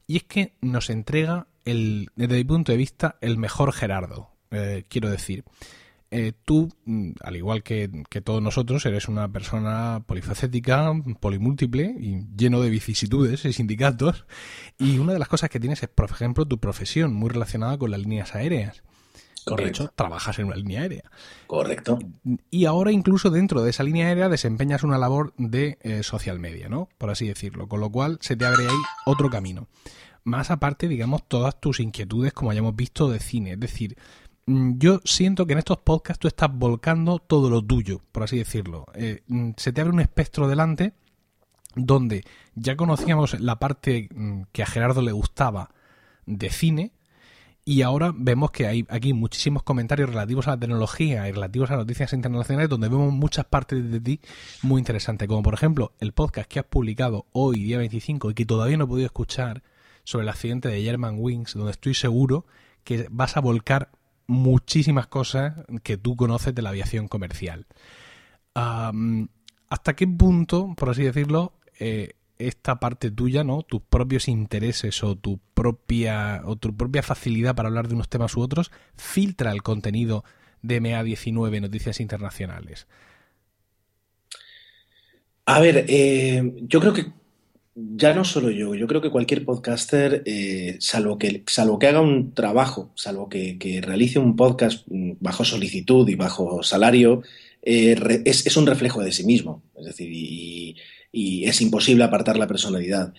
y 0.08 0.18
es 0.18 0.24
que 0.24 0.54
nos 0.62 0.90
entrega 0.90 1.48
el, 1.70 2.10
desde 2.16 2.36
mi 2.36 2.44
punto 2.44 2.72
de 2.72 2.78
vista 2.78 3.18
el 3.22 3.38
mejor 3.38 3.74
Gerardo. 3.74 4.32
Eh, 4.52 4.86
quiero 4.90 5.10
decir, 5.10 5.44
eh, 6.12 6.34
tú, 6.44 6.70
mm, 6.86 7.12
al 7.22 7.36
igual 7.36 7.62
que, 7.62 7.90
todos 8.24 8.42
nosotros, 8.42 8.86
eres 8.86 9.08
una 9.08 9.32
persona 9.32 10.04
polifacética, 10.08 10.92
polimúltiple 11.20 11.96
y 12.00 12.26
lleno 12.36 12.62
de 12.62 12.70
vicisitudes 12.70 13.46
y 13.46 13.54
sindicatos. 13.54 14.26
Y 14.78 14.98
una 14.98 15.14
de 15.14 15.20
las 15.20 15.28
cosas 15.28 15.50
que 15.50 15.60
tienes 15.60 15.84
es, 15.84 15.90
por 15.90 16.10
ejemplo, 16.10 16.46
tu 16.46 16.60
profesión 16.60 17.14
muy 17.14 17.30
relacionada 17.30 17.78
con 17.78 17.92
las 17.92 18.00
líneas 18.00 18.34
aéreas. 18.34 18.84
Correcto. 19.46 19.64
De 19.64 19.86
hecho, 19.86 19.94
trabajas 19.96 20.38
en 20.40 20.46
una 20.46 20.56
línea 20.56 20.82
aérea. 20.82 21.04
Correcto. 21.48 21.98
Y 22.50 22.66
ahora 22.66 22.92
incluso 22.92 23.30
dentro 23.30 23.62
de 23.62 23.70
esa 23.70 23.84
línea 23.84 24.08
aérea 24.08 24.30
desempeñas 24.30 24.84
una 24.84 24.98
labor 24.98 25.34
de 25.38 25.78
eh, 25.82 26.04
social 26.04 26.40
media, 26.40 26.70
¿no? 26.70 26.90
Por 26.98 27.10
así 27.10 27.28
decirlo. 27.28 27.68
Con 27.68 27.80
lo 27.80 27.90
cual 27.90 28.18
se 28.22 28.36
te 28.36 28.46
abre 28.46 28.68
ahí 28.68 28.82
otro 29.06 29.30
camino. 29.30 29.68
Más 30.24 30.52
aparte, 30.52 30.88
digamos, 30.88 31.28
todas 31.28 31.60
tus 31.60 31.80
inquietudes, 31.80 32.34
como 32.34 32.52
hayamos 32.52 32.76
visto, 32.76 33.10
de 33.10 33.20
cine. 33.20 33.54
Es 33.54 33.60
decir, 33.60 33.98
Mm, 34.50 34.80
yo 34.80 35.00
siento 35.06 35.46
que 35.46 35.54
en 35.54 35.60
estos 35.60 35.78
podcasts 35.78 36.20
tú 36.20 36.28
estás 36.28 36.50
volcando 36.52 37.20
todo 37.20 37.52
lo 37.52 37.62
tuyo, 37.64 38.02
por 38.12 38.24
así 38.24 38.40
decirlo. 38.40 38.88
Eh, 38.96 39.22
mm, 39.28 39.52
se 39.58 39.72
te 39.72 39.82
abre 39.82 39.94
un 39.94 40.00
espectro 40.00 40.48
delante 40.48 40.94
donde 41.76 42.24
ya 42.56 42.76
conocíamos 42.76 43.40
la 43.40 43.60
parte 43.60 44.10
mm, 44.12 44.44
que 44.52 44.64
a 44.64 44.66
Gerardo 44.66 45.04
le 45.04 45.12
gustaba 45.12 45.70
de 46.26 46.50
cine 46.50 46.94
y 47.64 47.84
ahora 47.84 48.12
vemos 48.16 48.50
que 48.50 48.66
hay 48.66 48.86
aquí 48.90 49.14
muchísimos 49.14 49.62
comentarios 49.62 50.10
relativos 50.10 50.48
a 50.48 50.52
la 50.52 50.60
tecnología 50.60 51.30
y 51.30 51.32
relativos 51.32 51.70
a 51.70 51.76
noticias 51.76 52.14
internacionales 52.14 52.70
donde 52.70 52.90
vemos 52.90 53.14
muchas 53.14 53.46
partes 53.46 53.92
de 53.92 54.02
ti 54.02 54.20
muy 54.64 54.80
interesantes, 54.80 55.28
como 55.28 55.44
por 55.44 55.54
ejemplo 55.54 55.94
el 56.00 56.12
podcast 56.14 56.50
que 56.50 56.60
has 56.60 56.66
publicado 56.66 57.28
hoy, 57.34 57.62
día 57.64 57.78
25, 57.78 58.32
y 58.32 58.34
que 58.34 58.46
todavía 58.48 58.78
no 58.78 58.86
he 58.86 58.88
podido 58.88 59.06
escuchar 59.06 59.62
sobre 60.10 60.24
el 60.24 60.30
accidente 60.30 60.70
de 60.70 60.82
German 60.82 61.18
Wings, 61.20 61.54
donde 61.54 61.70
estoy 61.70 61.94
seguro 61.94 62.48
que 62.84 63.06
vas 63.12 63.38
a 63.38 63.42
volcar 63.42 63.92
muchísimas 64.26 65.06
cosas 65.06 65.54
que 65.84 65.98
tú 65.98 66.16
conoces 66.16 66.56
de 66.56 66.64
la 66.64 66.70
aviación 66.70 67.08
comercial. 67.08 67.68
¿Hasta 68.56 69.96
qué 69.96 70.08
punto, 70.08 70.74
por 70.76 70.90
así 70.90 71.04
decirlo, 71.04 71.54
eh, 71.80 72.14
esta 72.40 72.80
parte 72.80 73.12
tuya, 73.12 73.44
¿no? 73.44 73.62
Tus 73.62 73.82
propios 73.82 74.28
intereses 74.28 75.04
o 75.04 75.16
tu 75.16 75.40
propia 75.54 76.42
o 76.44 76.56
tu 76.56 76.76
propia 76.76 77.04
facilidad 77.04 77.54
para 77.54 77.70
hablar 77.70 77.88
de 77.88 77.94
unos 77.94 78.10
temas 78.10 78.36
u 78.36 78.42
otros 78.42 78.72
filtra 78.96 79.52
el 79.52 79.62
contenido 79.62 80.24
de 80.64 80.82
MA19 80.82 81.62
Noticias 81.62 82.00
Internacionales. 82.00 82.88
A 85.46 85.60
ver, 85.60 85.86
eh, 85.88 86.56
yo 86.64 86.80
creo 86.80 86.94
que 86.94 87.20
ya 87.76 88.14
no 88.14 88.26
solo 88.26 88.50
yo, 88.50 88.76
yo 88.76 88.88
creo 88.88 89.02
que 89.02 89.12
cualquier 89.12 89.46
podcaster, 89.46 90.24
eh, 90.26 90.78
salvo, 90.80 91.18
que, 91.18 91.44
salvo 91.48 91.80
que 91.80 91.88
haga 91.88 92.02
un 92.02 92.34
trabajo, 92.34 92.92
salvo 92.96 93.30
que, 93.30 93.58
realice 93.82 94.20
un 94.20 94.36
podcast 94.36 94.86
mm, 94.88 95.14
bajo 95.20 95.46
solicitud 95.46 96.08
y 96.10 96.16
bajo 96.16 96.64
salario, 96.64 97.24
eh, 97.62 98.24
es, 98.26 98.58
un 98.58 98.66
reflejo 98.66 99.02
de 99.02 99.12
sí 99.12 99.24
mismo. 99.24 99.64
Es 99.78 99.86
decir, 99.86 100.10
y, 100.12 100.76
es 101.12 101.62
imposible 101.62 102.04
apartar 102.04 102.38
la 102.38 102.48
personalidad. 102.48 103.14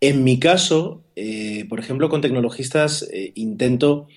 En 0.00 0.24
mi 0.24 0.38
caso, 0.38 1.04
eh, 1.16 1.64
por 1.68 1.80
ejemplo, 1.80 2.10
con 2.10 2.20
tecnologistas 2.20 3.08
intento 3.34 4.08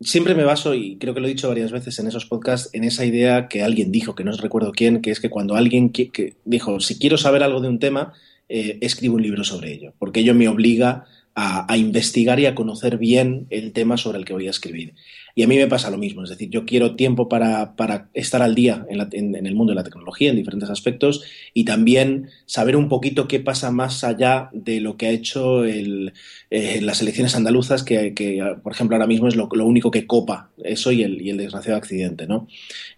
siempre 0.00 0.34
me 0.34 0.44
baso, 0.44 0.74
y 0.74 0.96
creo 0.98 1.14
que 1.14 1.20
lo 1.20 1.26
he 1.26 1.30
dicho 1.30 1.48
varias 1.48 1.72
veces 1.72 1.98
en 1.98 2.06
esos 2.06 2.26
podcasts, 2.26 2.70
en 2.72 2.84
esa 2.84 3.04
idea 3.04 3.48
que 3.48 3.62
alguien 3.62 3.90
dijo, 3.90 4.14
que 4.14 4.24
no 4.24 4.32
recuerdo 4.32 4.72
quién, 4.72 5.00
que 5.00 5.10
es 5.10 5.20
que 5.20 5.30
cuando 5.30 5.56
alguien 5.56 5.90
que 5.90 6.36
dijo, 6.44 6.80
si 6.80 6.98
quiero 6.98 7.16
saber 7.16 7.42
algo 7.42 7.60
de 7.60 7.68
un 7.68 7.78
tema, 7.78 8.12
eh, 8.48 8.78
escribo 8.80 9.16
un 9.16 9.22
libro 9.22 9.44
sobre 9.44 9.72
ello, 9.72 9.94
porque 9.98 10.20
ello 10.20 10.34
me 10.34 10.48
obliga 10.48 11.04
a, 11.36 11.76
investigar 11.76 12.40
y 12.40 12.46
a 12.46 12.54
conocer 12.54 12.96
bien 12.96 13.46
el 13.50 13.72
tema 13.72 13.98
sobre 13.98 14.18
el 14.18 14.24
que 14.24 14.32
voy 14.32 14.46
a 14.46 14.50
escribir. 14.50 14.94
Y 15.38 15.42
a 15.42 15.46
mí 15.46 15.58
me 15.58 15.66
pasa 15.66 15.90
lo 15.90 15.98
mismo, 15.98 16.24
es 16.24 16.30
decir, 16.30 16.48
yo 16.48 16.64
quiero 16.64 16.96
tiempo 16.96 17.28
para, 17.28 17.74
estar 18.14 18.40
al 18.40 18.54
día 18.54 18.86
en, 18.88 19.34
el 19.34 19.54
mundo 19.54 19.72
de 19.72 19.74
la 19.74 19.84
tecnología, 19.84 20.30
en 20.30 20.36
diferentes 20.36 20.70
aspectos, 20.70 21.24
y 21.52 21.66
también 21.66 22.30
saber 22.46 22.74
un 22.74 22.88
poquito 22.88 23.28
qué 23.28 23.38
pasa 23.38 23.70
más 23.70 24.02
allá 24.02 24.48
de 24.54 24.80
lo 24.80 24.96
que 24.96 25.08
ha 25.08 25.10
hecho 25.10 25.66
el, 25.66 26.14
eh, 26.50 26.80
las 26.80 27.02
elecciones 27.02 27.34
andaluzas, 27.34 27.82
que, 27.82 28.14
por 28.62 28.72
ejemplo, 28.72 28.96
ahora 28.96 29.06
mismo 29.06 29.28
es 29.28 29.36
lo, 29.36 29.46
único 29.46 29.90
que 29.90 30.06
copa 30.06 30.48
eso 30.64 30.90
y 30.90 31.02
el, 31.02 31.20
y 31.20 31.28
el 31.28 31.36
desgraciado 31.36 31.76
accidente. 31.76 32.26
¿no? 32.26 32.48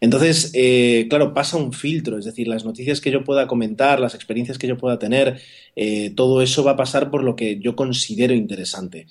Entonces, 0.01 0.53
eh, 0.55 1.09
claro, 1.11 1.35
pasa 1.35 1.57
un 1.57 1.73
filtro, 1.73 2.19
es 2.19 2.25
decir, 2.25 2.47
las 2.47 2.65
noticias 2.65 3.01
que 3.01 3.11
yo 3.11 3.25
pueda 3.25 3.49
comentar, 3.49 3.99
las 3.99 4.15
experiencias 4.15 4.59
que 4.59 4.69
yo 4.69 4.79
pueda 4.79 5.01
tener, 5.01 5.41
eh, 5.75 6.11
todo 6.15 6.41
eso 6.41 6.63
va 6.63 6.71
a 6.71 6.77
pasar 6.77 7.11
por 7.11 7.25
lo 7.25 7.35
que 7.35 7.59
yo 7.59 7.75
considero 7.75 8.33
interesante. 8.33 9.09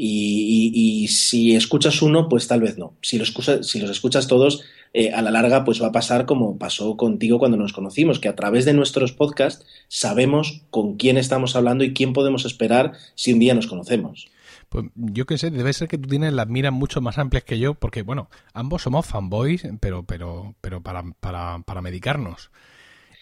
Y, 0.00 1.08
si 1.08 1.56
escuchas 1.56 2.02
uno, 2.02 2.28
pues 2.28 2.46
tal 2.46 2.60
vez 2.60 2.78
no. 2.78 2.94
Si 3.02 3.18
los, 3.18 3.34
si 3.62 3.80
los 3.80 3.90
escuchas 3.90 4.28
todos, 4.28 4.62
eh, 4.94 5.12
a 5.12 5.22
la 5.22 5.32
larga, 5.32 5.64
pues 5.64 5.82
va 5.82 5.88
a 5.88 5.92
pasar 5.92 6.24
como 6.24 6.56
pasó 6.56 6.96
contigo 6.96 7.40
cuando 7.40 7.56
nos 7.56 7.72
conocimos, 7.72 8.20
que 8.20 8.28
a 8.28 8.36
través 8.36 8.64
de 8.64 8.74
nuestros 8.74 9.12
podcasts 9.12 9.66
sabemos 9.88 10.62
con 10.70 10.96
quién 10.96 11.18
estamos 11.18 11.56
hablando 11.56 11.82
y 11.82 11.94
quién 11.94 12.12
podemos 12.12 12.44
esperar 12.44 12.92
si 13.16 13.32
un 13.32 13.40
día 13.40 13.54
nos 13.54 13.66
conocemos. 13.66 14.28
Pues 14.68 14.86
yo 14.94 15.26
qué 15.26 15.36
sé, 15.36 15.50
debe 15.50 15.72
ser 15.72 15.88
que 15.88 15.98
tú 15.98 16.08
tienes 16.08 16.32
las 16.32 16.46
miras 16.46 16.72
mucho 16.72 17.00
más 17.00 17.18
amplias 17.18 17.42
que 17.42 17.58
yo, 17.58 17.74
porque 17.74 18.02
bueno, 18.02 18.30
ambos 18.52 18.82
somos 18.82 19.04
fanboys, 19.04 19.66
pero, 19.80 20.04
pero, 20.04 20.54
pero 20.60 20.80
para, 20.80 21.02
para, 21.20 21.58
para 21.66 21.82
medicarnos. 21.82 22.50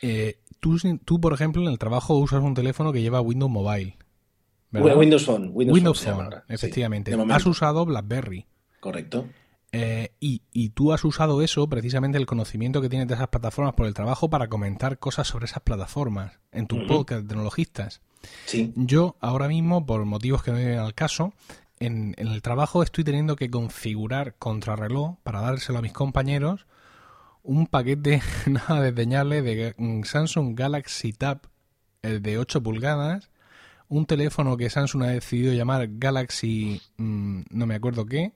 Eh, 0.03 0.41
tú, 0.61 0.77
tú, 1.05 1.21
por 1.21 1.33
ejemplo, 1.33 1.63
en 1.63 1.69
el 1.69 1.79
trabajo 1.79 2.19
usas 2.19 2.43
un 2.43 2.55
teléfono 2.55 2.93
que 2.93 3.01
lleva 3.01 3.23
Windows 3.23 3.51
Mobile. 3.51 3.97
Windows 4.73 5.25
Phone. 5.25 5.51
Windows, 5.53 6.03
Phone, 6.03 6.31
efectivamente. 6.49 7.17
has 7.31 7.47
usado 7.47 7.85
BlackBerry. 7.87 8.47
Correcto. 8.81 9.27
Eh, 9.73 10.13
y, 10.21 10.71
tú 10.71 10.93
has 10.93 11.05
usado 11.05 11.43
eso, 11.43 11.69
precisamente 11.69 12.19
el 12.19 12.27
conocimiento 12.27 12.81
que 12.81 12.89
tienes 12.89 13.09
de 13.09 13.15
esas 13.15 13.29
plataformas 13.29 13.75
por 13.75 13.87
el 13.87 13.95
trabajo, 13.95 14.31
para 14.31 14.49
comentar 14.49 14.99
cosas 14.99 15.27
sobre 15.27 15.47
esas 15.47 15.63
plataformas 15.63 16.39
en 16.53 16.67
tu 16.67 16.87
podcast 16.87 17.23
de 17.23 17.29
tecnologistas. 17.29 18.01
Sí. 18.47 18.73
Yo 18.75 19.17
ahora 19.21 19.49
mismo, 19.49 19.85
por 19.85 20.05
motivos 20.05 20.43
que 20.43 20.51
no 20.51 20.59
vienen 20.59 20.79
al 20.79 20.95
caso, 20.95 21.33
en, 21.79 22.15
el 22.17 22.41
trabajo 22.43 22.83
estoy 22.83 23.05
teniendo 23.05 23.37
que 23.37 23.51
configurar 23.51 24.35
contrarreloj 24.37 25.17
para 25.23 25.41
dárselo 25.41 25.79
a 25.79 25.83
mis 25.83 25.93
compañeros 25.93 26.67
un 27.43 27.67
paquete 27.67 28.23
nada 28.47 28.81
desdeñable 28.81 29.43
de 29.43 29.75
Samsung 30.05 30.59
Galaxy 30.59 31.13
Tab 31.13 31.43
el 32.03 32.23
de 32.23 32.39
8 32.39 32.63
pulgadas 32.63 33.31
un 33.89 34.07
teléfono 34.07 34.57
que 34.57 34.71
Samsung 34.71 35.03
ha 35.05 35.09
decidido 35.09 35.53
llamar 35.53 35.89
Galaxy, 35.93 36.81
mm, 36.97 37.43
no 37.51 37.67
me 37.67 37.75
acuerdo 37.75 38.07
qué, 38.07 38.33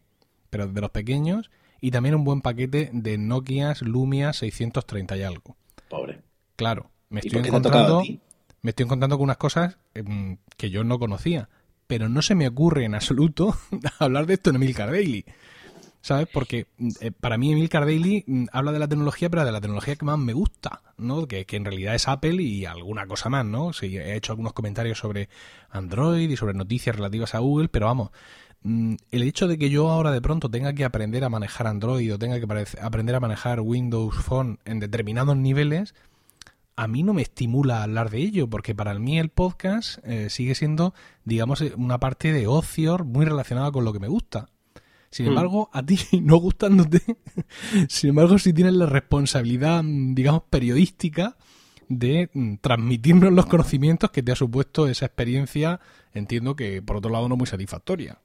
pero 0.51 0.67
de 0.67 0.81
los 0.81 0.91
pequeños, 0.91 1.51
y 1.81 1.91
también 1.91 2.15
un 2.15 2.25
buen 2.25 2.43
paquete 2.43 2.91
de 2.93 3.19
Nokia 3.19 3.75
Lumia 3.81 4.33
630 4.33 5.17
y 5.17 5.23
algo. 5.23 5.57
Pobre. 5.89 6.21
Claro, 6.57 6.91
me 7.09 7.21
estoy 7.21 7.41
encontrando 7.41 8.03
me 8.63 8.71
estoy 8.71 8.85
encontrando 8.85 9.17
con 9.17 9.25
unas 9.25 9.39
cosas 9.39 9.79
em, 9.95 10.37
que 10.57 10.71
yo 10.71 10.85
no 10.85 10.99
conocía, 10.99 11.49
pero 11.87 12.09
no 12.09 12.23
se 12.23 12.35
me 12.35 12.47
ocurre 12.47 12.85
en 12.85 12.95
absoluto 12.95 13.57
hablar 13.99 14.27
de 14.27 14.35
esto 14.35 14.51
en 14.51 14.57
Emilcar 14.57 14.91
Daily. 14.91 15.25
¿Sabes? 16.03 16.29
Porque 16.33 16.67
eh, 17.01 17.11
para 17.13 17.37
mí 17.37 17.53
Emil 17.53 17.69
Cardelli 17.69 18.25
mm, 18.27 18.47
habla 18.53 18.73
de 18.73 18.79
la 18.79 18.89
tecnología, 18.89 19.29
pero 19.29 19.45
de 19.45 19.53
la 19.53 19.61
tecnología 19.61 19.97
que 19.97 20.05
más 20.07 20.19
me 20.19 20.33
gusta, 20.33 20.83
¿no? 20.97 21.27
Que, 21.27 21.45
en 21.49 21.65
realidad 21.65 21.95
es 21.95 22.09
Apple 22.09 22.43
y 22.43 22.65
alguna 22.65 23.07
cosa 23.07 23.29
más, 23.29 23.45
¿no? 23.45 23.73
Sí, 23.73 23.99
he 23.99 24.17
hecho 24.17 24.33
algunos 24.33 24.55
comentarios 24.55 24.99
sobre 24.99 25.29
Android 25.71 26.31
y 26.31 26.37
sobre 26.37 26.55
noticias 26.55 26.97
relativas 26.97 27.35
a 27.35 27.41
Google, 27.41 27.69
pero 27.69 27.87
vamos, 27.87 28.11
mm, 28.63 28.95
el 29.11 29.23
hecho 29.23 29.47
de 29.47 29.59
que 29.59 29.69
yo 29.69 29.91
ahora 29.91 30.11
de 30.11 30.23
pronto 30.23 30.51
tenga 30.51 30.73
que 30.73 30.85
aprender 30.85 31.23
a 31.25 31.29
manejar 31.29 31.67
Android 31.67 32.15
o 32.15 32.19
tenga 32.19 32.41
que 32.41 32.67
aprender 32.81 33.15
a 33.15 33.21
manejar 33.21 33.61
Windows 33.61 34.15
Phone 34.25 34.59
en 34.65 34.81
determinados 34.81 35.37
niveles, 35.37 35.95
a 36.77 36.89
mí 36.89 37.03
no 37.03 37.13
me 37.13 37.21
estimula 37.21 37.83
hablar 37.83 38.09
de 38.09 38.19
ello, 38.19 38.49
porque 38.49 38.75
para 38.75 38.99
mí 38.99 39.19
el 39.19 39.29
podcast 39.29 39.99
eh, 40.03 40.31
sigue 40.31 40.55
siendo, 40.55 40.95
digamos, 41.25 41.61
una 41.77 42.01
parte 42.01 42.33
de 42.33 42.47
ocio 42.47 42.97
muy 43.05 43.27
relacionada 43.27 43.71
con 43.71 43.85
lo 43.85 43.93
que 43.93 43.99
me 43.99 44.09
gusta. 44.09 44.49
Sin 45.11 45.27
hmm. 45.27 45.29
embargo, 45.29 45.71
a 45.73 45.85
ti, 45.85 45.99
no 46.23 46.37
gustándote, 46.37 47.03
sin 47.89 48.11
embargo, 48.11 48.39
si 48.39 48.53
tienes 48.53 48.75
la 48.75 48.87
responsabilidad, 48.87 49.83
digamos, 49.85 50.43
periodística 50.49 51.37
de 51.89 52.31
mm, 52.33 52.57
transmitirnos 52.61 53.33
los 53.33 53.47
conocimientos 53.47 54.11
que 54.11 54.23
te 54.23 54.33
ha 54.33 54.37
supuesto 54.37 54.87
esa 54.87 55.07
experiencia, 55.07 55.81
entiendo 56.15 56.55
que 56.55 56.81
por 56.83 56.97
otro 56.97 57.11
lado 57.11 57.29
no 57.29 57.37
muy 57.37 57.47
satisfactoria. 57.47 58.19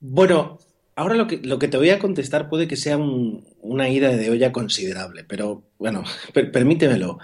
Bueno, 0.00 0.58
ahora 0.96 1.14
lo 1.14 1.26
que, 1.26 1.38
lo 1.38 1.58
que 1.58 1.68
te 1.68 1.76
voy 1.76 1.90
a 1.90 2.00
contestar 2.00 2.48
puede 2.48 2.66
que 2.66 2.76
sea 2.76 2.98
una 2.98 3.88
ida 3.88 4.16
de 4.16 4.30
olla 4.30 4.50
considerable, 4.50 5.24
pero 5.24 5.62
bueno, 5.78 6.02
permítemelo. 6.52 7.18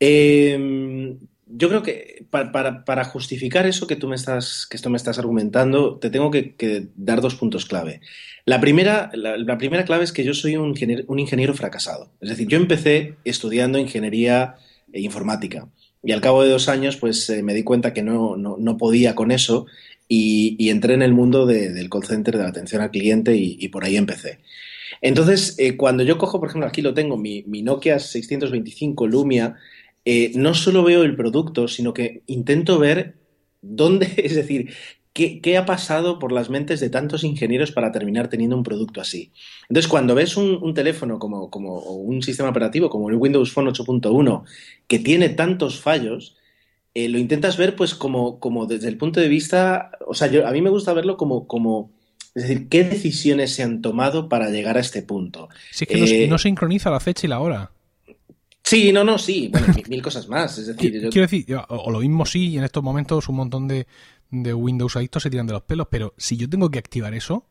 Eh, 0.00 1.18
yo 1.46 1.68
creo 1.68 1.82
que 1.82 2.26
para, 2.30 3.04
justificar 3.04 3.66
eso 3.66 3.86
que 3.86 3.96
tú 3.96 4.08
me 4.08 4.16
estás, 4.16 4.66
que 4.68 4.76
esto 4.76 4.90
me 4.90 4.96
estás 4.96 5.18
argumentando, 5.18 5.96
te 5.96 6.10
tengo 6.10 6.30
que, 6.30 6.88
dar 6.96 7.20
dos 7.20 7.34
puntos 7.34 7.66
clave. 7.66 8.00
La 8.46 8.60
primera, 8.60 9.10
la, 9.14 9.58
primera 9.58 9.84
clave 9.84 10.04
es 10.04 10.12
que 10.12 10.24
yo 10.24 10.34
soy 10.34 10.56
un 10.56 10.70
ingeniero, 10.70 11.04
un 11.06 11.18
ingeniero, 11.18 11.54
fracasado. 11.54 12.10
Es 12.20 12.30
decir, 12.30 12.48
yo 12.48 12.56
empecé 12.56 13.14
estudiando 13.24 13.78
ingeniería 13.78 14.56
e 14.92 15.00
informática 15.00 15.68
y 16.02 16.12
al 16.12 16.20
cabo 16.20 16.42
de 16.42 16.50
dos 16.50 16.68
años 16.68 16.96
pues 16.96 17.28
eh, 17.30 17.42
me 17.42 17.54
di 17.54 17.62
cuenta 17.62 17.92
que 17.92 18.02
no, 18.02 18.36
no, 18.36 18.76
podía 18.76 19.14
con 19.14 19.30
eso 19.30 19.66
y, 20.08 20.68
entré 20.68 20.94
en 20.94 21.02
el 21.02 21.12
mundo 21.12 21.46
del 21.46 21.90
call 21.90 22.04
center, 22.04 22.36
de 22.36 22.42
la 22.42 22.50
atención 22.50 22.82
al 22.82 22.90
cliente 22.90 23.36
y, 23.36 23.68
por 23.68 23.84
ahí 23.84 23.96
empecé. 23.96 24.38
Entonces, 25.00 25.56
eh, 25.58 25.76
cuando 25.76 26.02
yo 26.02 26.18
cojo, 26.18 26.38
por 26.38 26.48
ejemplo, 26.48 26.68
aquí 26.68 26.80
lo 26.80 26.94
tengo, 26.94 27.16
mi, 27.16 27.42
mi 27.46 27.62
Nokia 27.62 27.98
625 27.98 29.06
Lumia, 29.06 29.56
eh, 30.04 30.32
no 30.34 30.54
solo 30.54 30.82
veo 30.82 31.02
el 31.02 31.16
producto, 31.16 31.68
sino 31.68 31.94
que 31.94 32.22
intento 32.26 32.78
ver 32.78 33.16
dónde, 33.62 34.12
es 34.16 34.34
decir, 34.34 34.74
qué, 35.14 35.56
ha 35.56 35.64
pasado 35.64 36.18
por 36.18 36.32
las 36.32 36.50
mentes 36.50 36.80
de 36.80 36.90
tantos 36.90 37.24
ingenieros 37.24 37.72
para 37.72 37.92
terminar 37.92 38.28
teniendo 38.28 38.56
un 38.56 38.64
producto 38.64 39.00
así. 39.00 39.32
Entonces, 39.68 39.88
cuando 39.88 40.14
ves 40.14 40.36
un, 40.36 40.74
teléfono 40.74 41.18
como, 41.18 41.50
como 41.50 41.78
un 41.78 42.22
sistema 42.22 42.50
operativo 42.50 42.90
como 42.90 43.08
el 43.08 43.16
Windows 43.16 43.52
Phone 43.52 43.68
8.1 43.68 44.42
que 44.88 44.98
tiene 44.98 45.28
tantos 45.30 45.80
fallos, 45.80 46.36
eh, 46.94 47.08
lo 47.08 47.18
intentas 47.18 47.56
ver 47.56 47.76
pues 47.76 47.94
como, 47.94 48.40
como 48.40 48.66
desde 48.66 48.88
el 48.88 48.98
punto 48.98 49.20
de 49.20 49.28
vista, 49.28 49.92
o 50.06 50.14
sea, 50.14 50.28
yo, 50.28 50.46
a 50.46 50.50
mí 50.50 50.60
me 50.60 50.70
gusta 50.70 50.92
verlo 50.92 51.16
como, 51.16 51.46
como 51.46 51.92
es 52.34 52.42
decir, 52.42 52.68
¿qué 52.68 52.82
decisiones 52.82 53.54
se 53.54 53.62
han 53.62 53.80
tomado 53.80 54.28
para 54.28 54.50
llegar 54.50 54.76
a 54.76 54.80
este 54.80 55.02
punto? 55.02 55.48
Sí, 55.70 55.86
que 55.86 55.96
no, 55.96 56.04
eh, 56.04 56.26
no, 56.28 56.38
sincroniza 56.38 56.90
la 56.90 56.98
fecha 56.98 57.26
y 57.26 57.30
la 57.30 57.38
hora. 57.38 57.70
Sí, 58.64 58.92
no, 58.92 59.04
no, 59.04 59.18
sí. 59.18 59.48
Bueno, 59.52 59.66
mil, 59.88 60.02
cosas 60.02 60.26
más. 60.26 60.58
Es 60.58 60.66
decir, 60.68 60.92
Quiero 61.10 61.28
decir, 61.28 61.46
o, 61.68 61.90
lo 61.90 62.00
mismo 62.00 62.24
sí, 62.24 62.48
y 62.48 62.58
en 62.58 62.64
estos 62.64 62.82
momentos 62.82 63.28
un 63.28 63.36
montón 63.36 63.68
de, 63.68 63.86
Windows 64.30 64.96
adictos 64.96 65.22
se 65.22 65.30
tiran 65.30 65.46
de 65.46 65.52
los 65.52 65.62
pelos, 65.62 65.86
pero 65.90 66.14
si 66.16 66.36
yo 66.36 66.48
tengo 66.48 66.70
que 66.70 66.78
activar 66.78 67.14
eso, 67.14 67.46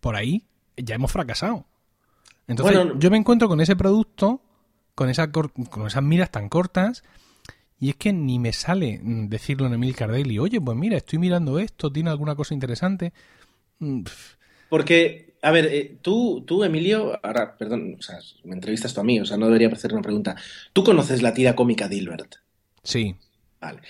por 0.00 0.16
ahí, 0.16 0.44
ya 0.76 0.96
hemos 0.96 1.12
fracasado. 1.12 1.66
Entonces, 2.48 2.76
yo 2.98 3.10
me 3.10 3.16
encuentro 3.16 3.48
con 3.48 3.60
ese 3.60 3.76
producto, 3.76 4.42
con, 4.94 5.08
esa, 5.08 5.30
con 5.30 5.86
esas 5.86 6.02
miras 6.02 6.30
tan 6.32 6.48
cortas, 6.48 7.04
y 7.78 7.90
es 7.90 7.96
que 7.96 8.12
ni 8.12 8.38
me 8.38 8.52
sale 8.52 9.00
decirlo 9.02 9.66
en 9.66 9.74
Emil 9.74 9.94
Cardelli, 9.94 10.38
oye, 10.38 10.60
pues 10.60 10.76
mira, 10.76 10.98
estoy 10.98 11.18
mirando 11.18 11.58
esto, 11.58 11.90
tiene 11.90 12.10
alguna 12.10 12.34
cosa 12.34 12.52
interesante. 12.52 13.12
Mm, 13.78 14.02
Porque 14.68 15.29
a 15.42 15.50
ver, 15.50 15.66
eh, 15.66 15.96
tú, 16.02 16.44
tú, 16.46 16.64
Emilio, 16.64 17.18
ahora, 17.22 17.56
perdón, 17.56 17.96
o 17.98 18.02
sea, 18.02 18.18
me 18.44 18.54
entrevistas 18.54 18.92
tú 18.92 19.00
a 19.00 19.04
mí, 19.04 19.20
o 19.20 19.24
sea, 19.24 19.36
no 19.36 19.46
debería 19.46 19.68
hacer 19.68 19.92
una 19.92 20.02
pregunta. 20.02 20.36
¿Tú 20.72 20.84
conoces 20.84 21.22
la 21.22 21.32
tira 21.32 21.54
cómica 21.56 21.88
Dilbert? 21.88 22.36
Sí. 22.82 23.14
Vale. 23.60 23.80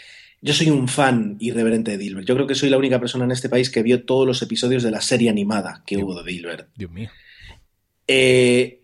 Yo 0.42 0.54
soy 0.54 0.70
un 0.70 0.88
fan 0.88 1.36
irreverente 1.38 1.90
de 1.92 1.98
Dilbert. 1.98 2.26
Yo 2.26 2.34
creo 2.34 2.46
que 2.46 2.54
soy 2.54 2.70
la 2.70 2.78
única 2.78 2.98
persona 2.98 3.24
en 3.24 3.32
este 3.32 3.48
país 3.48 3.68
que 3.68 3.82
vio 3.82 4.04
todos 4.04 4.26
los 4.26 4.40
episodios 4.42 4.82
de 4.82 4.90
la 4.90 5.00
serie 5.00 5.28
animada 5.28 5.82
que 5.86 5.98
hubo 5.98 6.22
de 6.22 6.30
Dilbert. 6.30 6.68
Dios 6.76 6.90
mío. 6.90 7.10
Eh, 8.06 8.80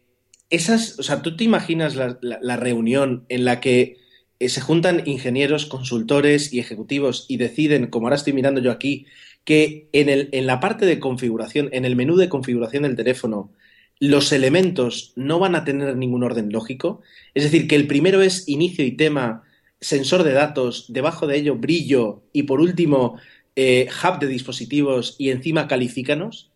esas, 0.51 0.99
o 0.99 1.03
sea, 1.03 1.23
¿tú 1.23 1.37
te 1.37 1.45
imaginas 1.45 1.97
la, 1.97 2.57
reunión 2.57 3.25
en 3.29 3.45
la 3.45 3.61
que 3.61 3.97
eh, 4.39 4.49
se 4.49 4.61
juntan 4.61 5.03
ingenieros, 5.07 5.67
consultores 5.67 6.53
y 6.53 6.61
ejecutivos 6.61 7.25
y 7.29 7.39
deciden, 7.39 7.87
como 7.87 8.07
ahora 8.07 8.17
estoy 8.17 8.35
mirando 8.35 8.61
yo 8.61 8.71
aquí, 8.71 9.07
que 9.47 9.89
en, 9.93 10.11
el, 10.11 10.29
en 10.33 10.47
la 10.47 10.61
parte 10.61 10.85
de 10.85 11.01
configuración, 11.01 11.71
en 11.73 11.87
el 11.87 11.97
menú 11.97 12.17
de 12.17 12.29
configuración 12.29 12.83
del 12.83 12.97
teléfono, 12.97 13.53
los 14.01 14.33
elementos 14.33 15.13
no 15.17 15.39
van 15.39 15.55
a 15.55 15.65
tener 15.65 15.97
ningún 15.97 16.25
orden 16.25 16.51
lógico. 16.53 17.01
Es 17.33 17.45
decir, 17.45 17.67
que 17.69 17.77
el 17.77 17.87
primero 17.87 18.21
es 18.21 18.49
inicio 18.49 18.85
y 18.85 18.93
tema, 18.93 19.45
sensor 19.81 20.25
de 20.25 20.33
datos, 20.33 20.87
debajo 20.89 21.27
de 21.27 21.37
ello 21.37 21.55
brillo 21.55 22.23
y 22.33 22.43
por 22.43 22.61
último 22.61 23.19
eh, 23.55 23.89
hub 24.03 24.19
de 24.19 24.27
dispositivos 24.27 25.15
y 25.17 25.31
encima 25.31 25.69
califícanos. 25.69 26.51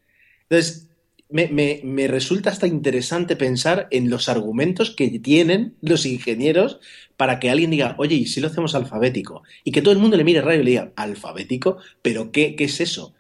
Entonces, 0.48 0.89
me, 1.30 2.08
resulta 2.08 2.50
hasta 2.50 2.66
interesante 2.66 3.36
pensar 3.36 3.88
en 3.90 4.10
los 4.10 4.28
argumentos 4.28 4.90
que 4.90 5.08
tienen 5.18 5.74
los 5.80 6.06
ingenieros 6.06 6.80
para 7.16 7.38
que 7.38 7.50
alguien 7.50 7.70
diga, 7.70 7.94
oye, 7.98 8.16
¿y 8.16 8.26
si 8.26 8.40
lo 8.40 8.48
hacemos 8.48 8.74
alfabético? 8.74 9.42
Y 9.64 9.72
que 9.72 9.82
todo 9.82 9.92
el 9.92 10.00
mundo 10.00 10.16
le 10.16 10.24
mire 10.24 10.40
raro 10.40 10.60
y 10.60 10.64
le 10.64 10.70
diga, 10.70 10.92
¿alfabético? 10.96 11.78
¿Pero 12.02 12.32
qué, 12.32 12.56
qué 12.56 12.64
es 12.64 12.80
eso? 12.80 13.14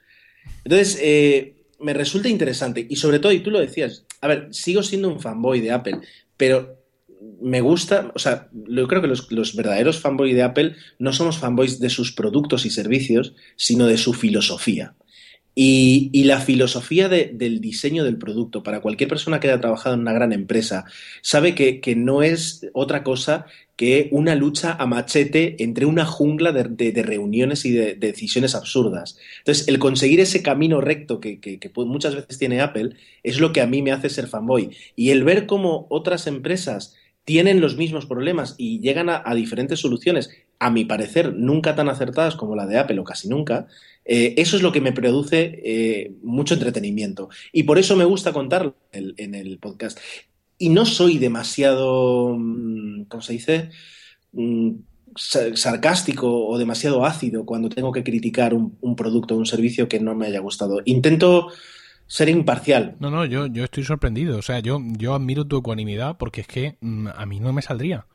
Entonces, 0.64 0.98
eh, 1.02 1.54
me 1.78 1.94
resulta 1.94 2.28
interesante. 2.28 2.86
Y 2.88 2.96
sobre 2.96 3.18
todo, 3.18 3.32
y 3.32 3.40
tú 3.40 3.50
lo 3.50 3.60
decías, 3.60 4.04
a 4.20 4.28
ver, 4.28 4.48
sigo 4.50 4.82
siendo 4.82 5.08
un 5.08 5.20
fanboy 5.20 5.60
de 5.60 5.72
Apple, 5.72 6.00
pero 6.36 6.78
me 7.40 7.60
gusta, 7.60 8.10
o 8.14 8.18
sea, 8.18 8.48
yo 8.52 8.88
creo 8.88 9.02
que 9.02 9.08
los, 9.08 9.30
los 9.30 9.54
verdaderos 9.54 10.00
fanboys 10.00 10.34
de 10.34 10.42
Apple 10.42 10.76
no 10.98 11.12
somos 11.12 11.38
fanboys 11.38 11.78
de 11.78 11.90
sus 11.90 12.12
productos 12.12 12.64
y 12.64 12.70
servicios, 12.70 13.34
sino 13.56 13.86
de 13.86 13.98
su 13.98 14.14
filosofía. 14.14 14.94
Y, 15.62 16.24
la 16.24 16.40
filosofía 16.40 17.10
del 17.10 17.60
diseño 17.60 18.02
del 18.02 18.16
producto, 18.16 18.62
para 18.62 18.80
cualquier 18.80 19.10
persona 19.10 19.40
que 19.40 19.48
haya 19.48 19.60
trabajado 19.60 19.94
en 19.94 20.00
una 20.00 20.14
gran 20.14 20.32
empresa, 20.32 20.86
sabe 21.20 21.54
que, 21.54 21.94
no 21.96 22.22
es 22.22 22.66
otra 22.72 23.04
cosa 23.04 23.44
que 23.76 24.08
una 24.10 24.34
lucha 24.34 24.72
a 24.72 24.86
machete 24.86 25.62
entre 25.62 25.84
una 25.84 26.06
jungla 26.06 26.52
de, 26.52 27.02
reuniones 27.02 27.66
y 27.66 27.72
de, 27.72 27.94
decisiones 27.94 28.54
absurdas. 28.54 29.18
Entonces, 29.40 29.68
el 29.68 29.78
conseguir 29.78 30.20
ese 30.20 30.42
camino 30.42 30.80
recto 30.80 31.20
que, 31.20 31.60
muchas 31.76 32.14
veces 32.14 32.38
tiene 32.38 32.62
Apple 32.62 32.96
es 33.22 33.38
lo 33.38 33.52
que 33.52 33.60
a 33.60 33.66
mí 33.66 33.82
me 33.82 33.92
hace 33.92 34.08
ser 34.08 34.28
fanboy. 34.28 34.70
Y 34.96 35.10
el 35.10 35.24
ver 35.24 35.44
cómo 35.44 35.86
otras 35.90 36.26
empresas 36.26 36.96
tienen 37.26 37.60
los 37.60 37.76
mismos 37.76 38.06
problemas 38.06 38.54
y 38.56 38.80
llegan 38.80 39.10
a, 39.10 39.34
diferentes 39.34 39.78
soluciones, 39.78 40.30
a 40.58 40.70
mi 40.70 40.86
parecer, 40.86 41.34
nunca 41.34 41.76
tan 41.76 41.90
acertadas 41.90 42.34
como 42.34 42.56
la 42.56 42.66
de 42.66 42.78
Apple 42.78 42.98
o 42.98 43.04
casi 43.04 43.28
nunca, 43.28 43.66
eh, 44.04 44.34
eso 44.36 44.56
es 44.56 44.62
lo 44.62 44.72
que 44.72 44.80
me 44.80 44.92
produce 44.92 45.60
eh, 45.64 46.12
mucho 46.22 46.54
entretenimiento. 46.54 47.28
Y 47.52 47.64
por 47.64 47.78
eso 47.78 47.96
me 47.96 48.04
gusta 48.04 48.32
contarlo 48.32 48.74
en, 48.92 49.34
el 49.34 49.58
podcast. 49.58 49.98
Y 50.58 50.68
no 50.68 50.84
soy 50.84 51.18
demasiado, 51.18 52.36
mm, 52.38 53.04
¿cómo 53.04 53.22
se 53.22 53.32
dice? 53.32 53.70
Mm, 54.32 54.72
sarcástico 55.16 56.46
o 56.46 56.58
demasiado 56.58 57.04
ácido 57.04 57.44
cuando 57.44 57.68
tengo 57.68 57.92
que 57.92 58.04
criticar 58.04 58.54
un, 58.54 58.76
un 58.80 58.94
producto 58.94 59.34
o 59.34 59.38
un 59.38 59.46
servicio 59.46 59.88
que 59.88 60.00
no 60.00 60.14
me 60.14 60.26
haya 60.26 60.40
gustado. 60.40 60.80
Intento 60.84 61.48
ser 62.10 62.28
imparcial. 62.28 62.96
No, 62.98 63.10
no, 63.10 63.24
yo, 63.24 63.46
yo 63.46 63.62
estoy 63.62 63.84
sorprendido. 63.84 64.36
O 64.36 64.42
sea, 64.42 64.58
yo, 64.58 64.80
yo 64.98 65.14
admiro 65.14 65.44
tu 65.46 65.58
ecuanimidad 65.58 66.16
porque 66.18 66.40
es 66.40 66.48
que 66.48 66.76
mm, 66.80 67.06
a 67.14 67.24
mí 67.24 67.38
no 67.38 67.52
me 67.52 67.62
saldría. 67.62 68.06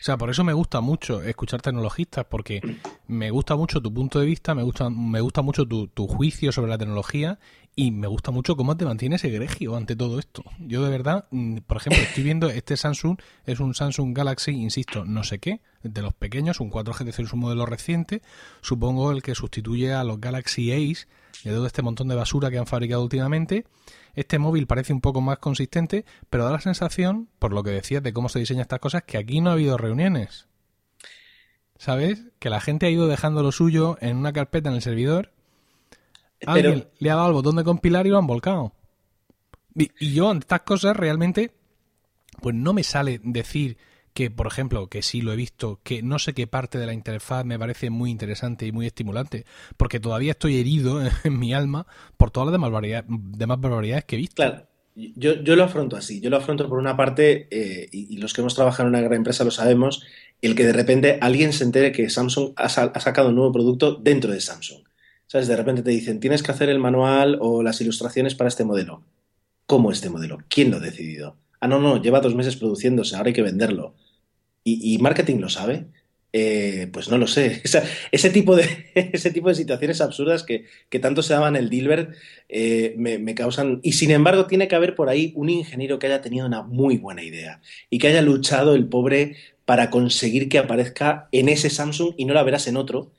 O 0.00 0.04
sea, 0.06 0.16
por 0.16 0.30
eso 0.30 0.44
me 0.44 0.52
gusta 0.52 0.80
mucho 0.80 1.22
escuchar 1.22 1.62
tecnologistas, 1.62 2.24
porque 2.26 2.60
me 3.08 3.30
gusta 3.30 3.56
mucho 3.56 3.80
tu 3.80 3.92
punto 3.92 4.20
de 4.20 4.26
vista, 4.26 4.54
me 4.54 4.62
gusta, 4.62 4.90
me 4.90 5.20
gusta 5.20 5.42
mucho 5.42 5.66
tu, 5.66 5.88
tu 5.88 6.06
juicio 6.06 6.52
sobre 6.52 6.70
la 6.70 6.78
tecnología 6.78 7.38
y 7.74 7.90
me 7.90 8.06
gusta 8.06 8.30
mucho 8.30 8.56
cómo 8.56 8.76
te 8.76 8.86
mantienes 8.86 9.22
egregio 9.24 9.76
ante 9.76 9.94
todo 9.94 10.18
esto. 10.18 10.42
Yo 10.60 10.82
de 10.82 10.90
verdad, 10.90 11.26
mm, 11.30 11.58
por 11.66 11.76
ejemplo, 11.76 12.02
estoy 12.02 12.24
viendo 12.24 12.48
este 12.48 12.76
Samsung, 12.76 13.18
es 13.44 13.60
un 13.60 13.74
Samsung 13.74 14.16
Galaxy, 14.16 14.52
insisto, 14.52 15.04
no 15.04 15.24
sé 15.24 15.38
qué, 15.38 15.60
de 15.82 16.02
los 16.02 16.14
pequeños, 16.14 16.60
un 16.60 16.70
4G 16.70 17.04
de 17.04 17.10
es 17.10 17.32
un 17.32 17.40
modelo 17.40 17.66
reciente, 17.66 18.22
supongo 18.62 19.12
el 19.12 19.22
que 19.22 19.34
sustituye 19.34 19.92
a 19.92 20.04
los 20.04 20.20
Galaxy 20.20 20.72
Ace 20.72 21.06
de 21.44 21.50
todo 21.50 21.66
este 21.66 21.82
montón 21.82 22.08
de 22.08 22.14
basura 22.14 22.50
que 22.50 22.58
han 22.58 22.66
fabricado 22.66 23.02
últimamente. 23.02 23.66
Este 24.16 24.38
móvil 24.38 24.66
parece 24.66 24.94
un 24.94 25.02
poco 25.02 25.20
más 25.20 25.38
consistente, 25.38 26.06
pero 26.30 26.44
da 26.44 26.50
la 26.50 26.60
sensación, 26.60 27.28
por 27.38 27.52
lo 27.52 27.62
que 27.62 27.70
decías 27.70 28.02
de 28.02 28.14
cómo 28.14 28.30
se 28.30 28.38
diseñan 28.38 28.62
estas 28.62 28.80
cosas, 28.80 29.04
que 29.04 29.18
aquí 29.18 29.42
no 29.42 29.50
ha 29.50 29.52
habido 29.52 29.76
reuniones. 29.76 30.48
¿Sabes? 31.78 32.24
Que 32.38 32.48
la 32.48 32.62
gente 32.62 32.86
ha 32.86 32.90
ido 32.90 33.06
dejando 33.06 33.42
lo 33.42 33.52
suyo 33.52 33.98
en 34.00 34.16
una 34.16 34.32
carpeta 34.32 34.70
en 34.70 34.76
el 34.76 34.82
servidor. 34.82 35.32
Alguien 36.46 36.88
le 36.98 37.10
ha 37.10 37.16
dado 37.16 37.26
al 37.26 37.34
botón 37.34 37.56
de 37.56 37.64
compilar 37.64 38.06
y 38.06 38.10
lo 38.10 38.18
han 38.18 38.26
volcado. 38.26 38.72
Y, 39.74 40.14
yo 40.14 40.30
ante 40.30 40.44
estas 40.44 40.62
cosas 40.62 40.96
realmente, 40.96 41.52
pues 42.40 42.54
no 42.54 42.72
me 42.72 42.82
sale 42.82 43.20
decir 43.22 43.76
que, 44.16 44.30
por 44.30 44.46
ejemplo, 44.46 44.88
que 44.88 45.02
sí 45.02 45.20
lo 45.20 45.30
he 45.30 45.36
visto, 45.36 45.78
que 45.82 46.02
no 46.02 46.18
sé 46.18 46.32
qué 46.32 46.46
parte 46.46 46.78
de 46.78 46.86
la 46.86 46.94
interfaz 46.94 47.44
me 47.44 47.58
parece 47.58 47.90
muy 47.90 48.10
interesante 48.10 48.66
y 48.66 48.72
muy 48.72 48.86
estimulante, 48.86 49.44
porque 49.76 50.00
todavía 50.00 50.30
estoy 50.30 50.56
herido 50.56 51.02
en, 51.24 51.38
mi 51.38 51.52
alma 51.52 51.86
por 52.16 52.30
todas 52.30 52.46
las 52.46 52.52
demás 52.54 53.60
barbaridades, 53.60 54.04
que 54.06 54.16
he 54.16 54.18
visto. 54.18 54.36
Claro. 54.36 54.66
Yo, 54.94 55.34
lo 55.54 55.64
afronto 55.64 55.98
así. 55.98 56.22
Yo 56.22 56.30
lo 56.30 56.38
afronto 56.38 56.66
por 56.66 56.78
una 56.78 56.96
parte, 56.96 57.46
eh, 57.50 57.88
y, 57.92 58.16
los 58.16 58.32
que 58.32 58.40
hemos 58.40 58.54
trabajado 58.54 58.88
en 58.88 58.94
una 58.94 59.02
gran 59.02 59.18
empresa 59.18 59.44
lo 59.44 59.50
sabemos, 59.50 60.02
el 60.40 60.54
que 60.54 60.64
de 60.64 60.72
repente 60.72 61.18
alguien 61.20 61.52
se 61.52 61.64
entere 61.64 61.92
que 61.92 62.08
Samsung 62.08 62.54
ha, 62.56 62.64
ha, 62.64 63.00
sacado 63.00 63.28
un 63.28 63.34
nuevo 63.34 63.52
producto 63.52 63.96
dentro 63.96 64.32
de 64.32 64.40
Samsung. 64.40 64.82
¿Sabes? 65.26 65.46
De 65.46 65.56
repente 65.56 65.82
te 65.82 65.90
dicen, 65.90 66.20
tienes 66.20 66.42
que 66.42 66.52
hacer 66.52 66.70
el 66.70 66.78
manual 66.78 67.36
o 67.42 67.62
las 67.62 67.82
ilustraciones 67.82 68.34
para 68.34 68.48
este 68.48 68.64
modelo. 68.64 69.02
¿Cómo 69.66 69.92
este 69.92 70.08
modelo? 70.08 70.38
¿Quién 70.48 70.70
lo 70.70 70.78
ha 70.78 70.80
decidido? 70.80 71.36
Ah, 71.60 71.68
no, 71.68 71.80
no, 71.80 72.00
lleva 72.00 72.20
dos 72.20 72.34
meses 72.34 72.56
produciéndose, 72.56 73.14
ahora 73.14 73.28
hay 73.28 73.34
que 73.34 73.42
venderlo. 73.42 73.94
¿Y, 74.68 74.98
marketing 74.98 75.36
lo 75.36 75.48
sabe? 75.48 75.86
Eh, 76.32 76.88
pues 76.92 77.08
no 77.08 77.18
lo 77.18 77.28
sé. 77.28 77.62
ese, 78.12 78.30
tipo 78.30 78.56
de, 78.56 78.68
ese 78.94 79.30
tipo 79.30 79.48
de 79.48 79.54
situaciones 79.54 80.00
absurdas 80.00 80.42
que, 80.42 80.66
tanto 81.00 81.22
se 81.22 81.34
daban 81.34 81.54
el 81.54 81.70
Dilbert 81.70 82.14
eh, 82.48 82.94
me, 82.98 83.18
me, 83.18 83.34
causan... 83.34 83.78
Y 83.82 83.92
sin 83.92 84.10
embargo 84.10 84.46
tiene 84.46 84.66
que 84.66 84.74
haber 84.74 84.94
por 84.96 85.08
ahí 85.08 85.32
un 85.36 85.50
ingeniero 85.50 85.98
que 85.98 86.08
haya 86.08 86.20
tenido 86.20 86.46
una 86.46 86.62
muy 86.62 86.98
buena 86.98 87.22
idea 87.22 87.60
y 87.90 87.98
que 87.98 88.08
haya 88.08 88.22
luchado 88.22 88.74
el 88.74 88.88
pobre 88.88 89.36
para 89.64 89.90
conseguir 89.90 90.48
que 90.48 90.58
aparezca 90.58 91.28
en 91.32 91.48
ese 91.48 91.70
Samsung 91.70 92.14
y 92.16 92.24
no 92.24 92.34
la 92.34 92.42
verás 92.42 92.66
en 92.66 92.76
otro 92.76 93.12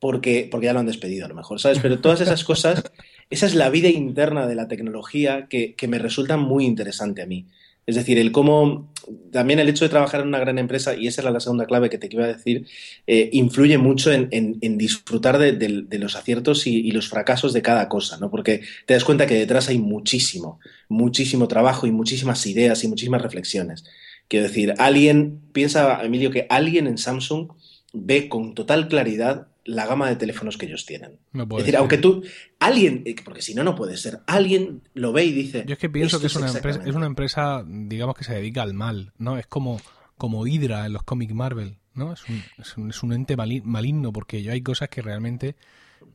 porque, 0.00 0.48
porque 0.50 0.66
ya 0.66 0.72
lo 0.72 0.80
han 0.80 0.86
despedido 0.86 1.26
a 1.26 1.28
lo 1.28 1.34
mejor, 1.34 1.60
¿sabes? 1.60 1.80
Pero 1.80 2.00
todas 2.00 2.20
esas 2.20 2.44
cosas, 2.44 2.82
esa 3.30 3.46
es 3.46 3.54
la 3.54 3.68
vida 3.68 3.88
interna 3.88 4.46
de 4.46 4.54
la 4.54 4.68
tecnología 4.68 5.46
que, 5.48 5.74
me 5.88 5.98
resulta 5.98 6.36
muy 6.36 6.64
interesante 6.64 7.22
a 7.22 7.26
mí. 7.26 7.46
Es 7.88 7.94
decir, 7.94 8.18
el 8.18 8.32
cómo, 8.32 8.92
también 9.32 9.60
el 9.60 9.68
hecho 9.70 9.86
de 9.86 9.88
trabajar 9.88 10.20
en 10.20 10.28
una 10.28 10.38
gran 10.38 10.58
empresa, 10.58 10.94
y 10.94 11.06
esa 11.06 11.22
era 11.22 11.30
la 11.30 11.40
segunda 11.40 11.64
clave 11.64 11.88
que 11.88 11.96
te 11.96 12.06
iba 12.12 12.24
a 12.24 12.34
decir, 12.34 12.66
eh, 13.06 13.30
influye 13.32 13.78
mucho 13.78 14.12
en, 14.12 14.58
disfrutar 14.76 15.38
de, 15.38 15.98
los 15.98 16.14
aciertos 16.14 16.66
y, 16.66 16.90
los 16.90 17.08
fracasos 17.08 17.54
de 17.54 17.62
cada 17.62 17.88
cosa, 17.88 18.18
¿no? 18.18 18.30
Porque 18.30 18.60
te 18.84 18.92
das 18.92 19.04
cuenta 19.04 19.26
que 19.26 19.36
detrás 19.36 19.70
hay 19.70 19.78
muchísimo, 19.78 20.60
muchísimo 20.90 21.48
trabajo 21.48 21.86
y 21.86 21.90
muchísimas 21.90 22.44
ideas 22.44 22.84
y 22.84 22.88
muchísimas 22.88 23.22
reflexiones. 23.22 23.84
Quiero 24.28 24.46
decir, 24.46 24.74
alguien, 24.76 25.40
piensa, 25.54 26.04
Emilio, 26.04 26.30
que 26.30 26.46
alguien 26.50 26.88
en 26.88 26.98
Samsung 26.98 27.48
ve 27.94 28.28
con 28.28 28.54
total 28.54 28.88
claridad 28.88 29.46
la 29.68 29.86
gama 29.86 30.08
de 30.08 30.16
teléfonos 30.16 30.56
que 30.56 30.64
ellos 30.64 30.86
tienen. 30.86 31.18
es 31.34 31.48
decir, 31.58 31.76
aunque 31.76 31.98
tú, 31.98 32.22
alguien, 32.58 33.02
eh, 33.04 33.14
porque 33.22 33.42
si 33.42 33.54
no, 33.54 33.62
no 33.62 33.74
puede 33.74 33.98
ser, 33.98 34.20
alguien 34.26 34.82
lo 34.94 35.12
ve 35.12 35.26
y 35.26 35.32
dice... 35.32 35.64
Yo 35.66 35.74
es 35.74 35.78
que 35.78 35.90
pienso 35.90 36.18
que 36.18 36.28
es 36.28 36.36
una, 36.36 36.50
empresa, 36.50 36.82
es 36.86 36.94
una 36.94 37.06
empresa, 37.06 37.64
digamos, 37.66 38.16
que 38.16 38.24
se 38.24 38.32
dedica 38.32 38.62
al 38.62 38.72
mal, 38.72 39.12
¿no? 39.18 39.36
Es 39.36 39.46
como, 39.46 39.78
como 40.16 40.46
Hydra 40.46 40.86
en 40.86 40.94
los 40.94 41.02
cómics 41.02 41.34
Marvel, 41.34 41.76
¿no? 41.92 42.14
Es 42.14 42.24
un, 42.28 42.88
es 42.88 43.02
un, 43.02 43.12
ente 43.12 43.36
maligno, 43.36 44.10
porque 44.10 44.42
yo 44.42 44.52
hay 44.52 44.62
cosas 44.62 44.88
que 44.88 45.02
realmente 45.02 45.54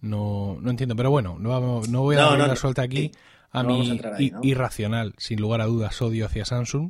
no, 0.01 0.57
no 0.59 0.71
entiendo. 0.71 0.95
Pero 0.95 1.11
bueno, 1.11 1.37
no, 1.39 1.49
vamos, 1.49 1.89
no 1.89 2.01
voy 2.01 2.15
a 2.15 2.21
dar 2.21 2.41
una 2.41 2.55
suelta 2.55 2.81
aquí 2.81 3.11
a 3.51 3.61
mi 3.61 4.01
irracional, 4.41 5.13
sin 5.17 5.39
lugar 5.39 5.61
a 5.61 5.65
dudas, 5.65 6.01
odio 6.01 6.25
hacia 6.25 6.43
Samsung. 6.43 6.89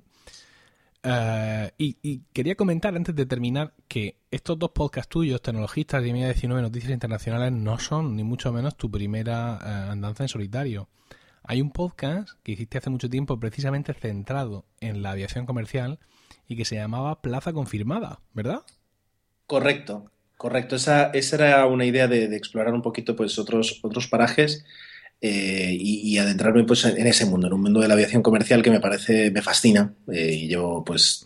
Eh, 1.04 1.72
y, 1.78 2.20
quería 2.32 2.56
comentar 2.56 2.96
antes 2.96 3.13
de 3.13 3.26
terminar 3.26 3.74
que 3.89 4.18
estos 4.32 4.58
dos 4.58 4.72
podcasts 4.72 5.10
tuyos, 5.10 5.42
Tecnologistas 5.42 6.06
y 6.06 6.13
Media 6.13 6.28
19 6.28 6.62
Noticias 6.62 6.92
Internacionales, 6.92 7.52
no 7.52 7.78
son 7.78 8.16
ni 8.16 8.24
mucho 8.24 8.54
menos 8.54 8.78
tu 8.78 8.89
primera 8.89 9.60
eh, 9.62 9.92
andanza 9.92 10.24
en 10.24 10.30
solitario. 10.30 10.88
Hay 11.44 11.62
un 11.62 11.72
podcast 11.72 12.30
que 12.42 12.54
hiciste 12.54 12.78
hace 12.78 12.89
mucho 12.89 13.10
tiempo 13.10 13.38
precisamente 13.38 13.94
centrado 13.94 14.66
en 14.80 15.04
la 15.04 15.12
aviación 15.12 15.46
comercial 15.46 16.00
y 16.48 16.56
que 16.56 16.63
se 16.63 16.76
llamaba 16.76 17.22
Plaza 17.22 17.52
Confirmada, 17.52 18.22
¿verdad? 18.34 18.62
Correcto, 19.46 20.10
correcto. 20.38 20.78
Esa, 20.78 21.08
esa 21.08 21.36
era 21.36 21.66
una 21.66 21.84
idea 21.84 22.08
de, 22.08 22.30
de, 22.30 22.38
explorar 22.38 22.74
un 22.74 22.82
poquito 22.82 23.18
pues 23.18 23.38
otros, 23.38 23.82
otros 23.84 24.08
parajes 24.08 24.63
eh, 25.26 25.78
y, 25.80 26.18
adentrarme 26.18 26.66
pues 26.66 26.84
en 26.84 27.08
ese 27.08 27.26
mundo, 27.26 27.48
en 27.48 27.54
un 27.54 27.62
mundo 27.62 27.80
de 27.80 27.88
la 27.88 27.94
aviación 27.94 28.22
comercial 28.22 28.62
que 28.62 28.70
me 28.70 28.82
parece, 28.82 29.32
me 29.32 29.42
fascina 29.42 29.94
eh, 30.12 30.34
y 30.34 30.48
llevo 30.50 30.84
pues 30.84 31.26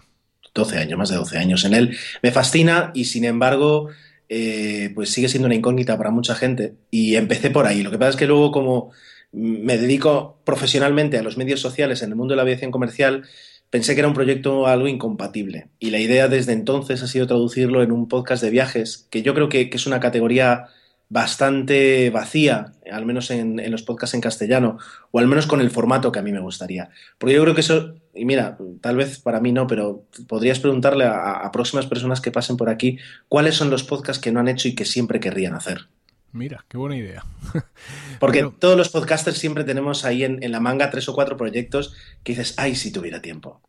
12 0.53 0.77
años, 0.77 0.99
más 0.99 1.09
de 1.09 1.15
12 1.15 1.39
años 1.39 1.65
en 1.65 1.73
él. 1.73 1.97
Me 2.21 2.31
fascina 2.31 2.91
y 2.93 3.05
sin 3.05 3.25
embargo 3.25 3.89
eh, 4.29 4.91
pues 4.93 5.09
sigue 5.09 5.29
siendo 5.29 5.47
una 5.47 5.55
incógnita 5.55 5.97
para 5.97 6.11
mucha 6.11 6.35
gente 6.35 6.75
y 6.91 7.15
empecé 7.15 7.49
por 7.49 7.65
ahí. 7.65 7.81
Lo 7.81 7.89
que 7.89 7.97
pasa 7.97 8.11
es 8.11 8.15
que 8.17 8.27
luego 8.27 8.51
como 8.51 8.91
me 9.31 9.79
dedico 9.79 10.41
profesionalmente 10.45 11.17
a 11.17 11.23
los 11.23 11.37
medios 11.37 11.59
sociales 11.59 12.03
en 12.03 12.09
el 12.09 12.15
mundo 12.15 12.33
de 12.33 12.35
la 12.35 12.43
aviación 12.43 12.69
comercial, 12.69 13.23
pensé 13.71 13.95
que 13.95 14.01
era 14.01 14.09
un 14.09 14.13
proyecto 14.13 14.67
algo 14.67 14.87
incompatible. 14.87 15.69
Y 15.79 15.89
la 15.89 15.97
idea 15.97 16.27
desde 16.27 16.53
entonces 16.53 17.01
ha 17.01 17.07
sido 17.07 17.25
traducirlo 17.25 17.81
en 17.81 17.91
un 17.91 18.07
podcast 18.07 18.43
de 18.43 18.51
viajes, 18.51 19.07
que 19.09 19.23
yo 19.23 19.33
creo 19.33 19.49
que, 19.49 19.71
que 19.71 19.77
es 19.77 19.87
una 19.87 19.99
categoría 19.99 20.67
bastante 21.09 22.09
vacía, 22.09 22.73
al 22.91 23.05
menos 23.05 23.31
en, 23.31 23.71
los 23.71 23.83
podcasts 23.83 24.13
en 24.13 24.21
castellano, 24.21 24.77
o 25.11 25.19
al 25.19 25.27
menos 25.27 25.47
con 25.47 25.61
el 25.61 25.71
formato 25.71 26.11
que 26.11 26.19
a 26.19 26.21
mí 26.21 26.31
me 26.31 26.39
gustaría. 26.39 26.89
Porque 27.17 27.35
yo 27.35 27.41
creo 27.43 27.55
que 27.55 27.61
eso, 27.61 27.95
y 28.13 28.25
mira, 28.25 28.57
tal 28.81 28.97
vez 28.97 29.19
para 29.19 29.39
mí 29.39 29.51
no, 29.51 29.67
pero 29.67 30.03
podrías 30.27 30.59
preguntarle 30.59 31.05
a, 31.05 31.49
próximas 31.51 31.87
personas 31.87 32.19
que 32.19 32.31
pasen 32.31 32.57
por 32.57 32.69
aquí 32.69 32.97
cuáles 33.29 33.55
son 33.55 33.69
los 33.69 33.83
podcasts 33.83 34.21
que 34.21 34.31
no 34.31 34.39
han 34.39 34.47
hecho 34.47 34.67
y 34.67 34.75
que 34.75 34.85
siempre 34.85 35.19
querrían 35.19 35.53
hacer. 35.53 35.87
Mira, 36.33 36.65
qué 36.67 36.77
buena 36.77 36.97
idea. 36.97 37.23
Porque 38.19 38.51
todos 38.59 38.77
los 38.77 38.89
podcasters 38.89 39.37
siempre 39.37 39.63
tenemos 39.63 40.03
ahí 40.03 40.23
en, 40.23 40.43
en, 40.43 40.51
la 40.51 40.59
manga 40.59 40.89
tres 40.89 41.07
o 41.07 41.15
cuatro 41.15 41.37
proyectos 41.37 41.95
que 42.23 42.33
dices, 42.33 42.53
ay, 42.57 42.75
si 42.75 42.91
tuviera 42.91 43.21
tiempo. 43.21 43.61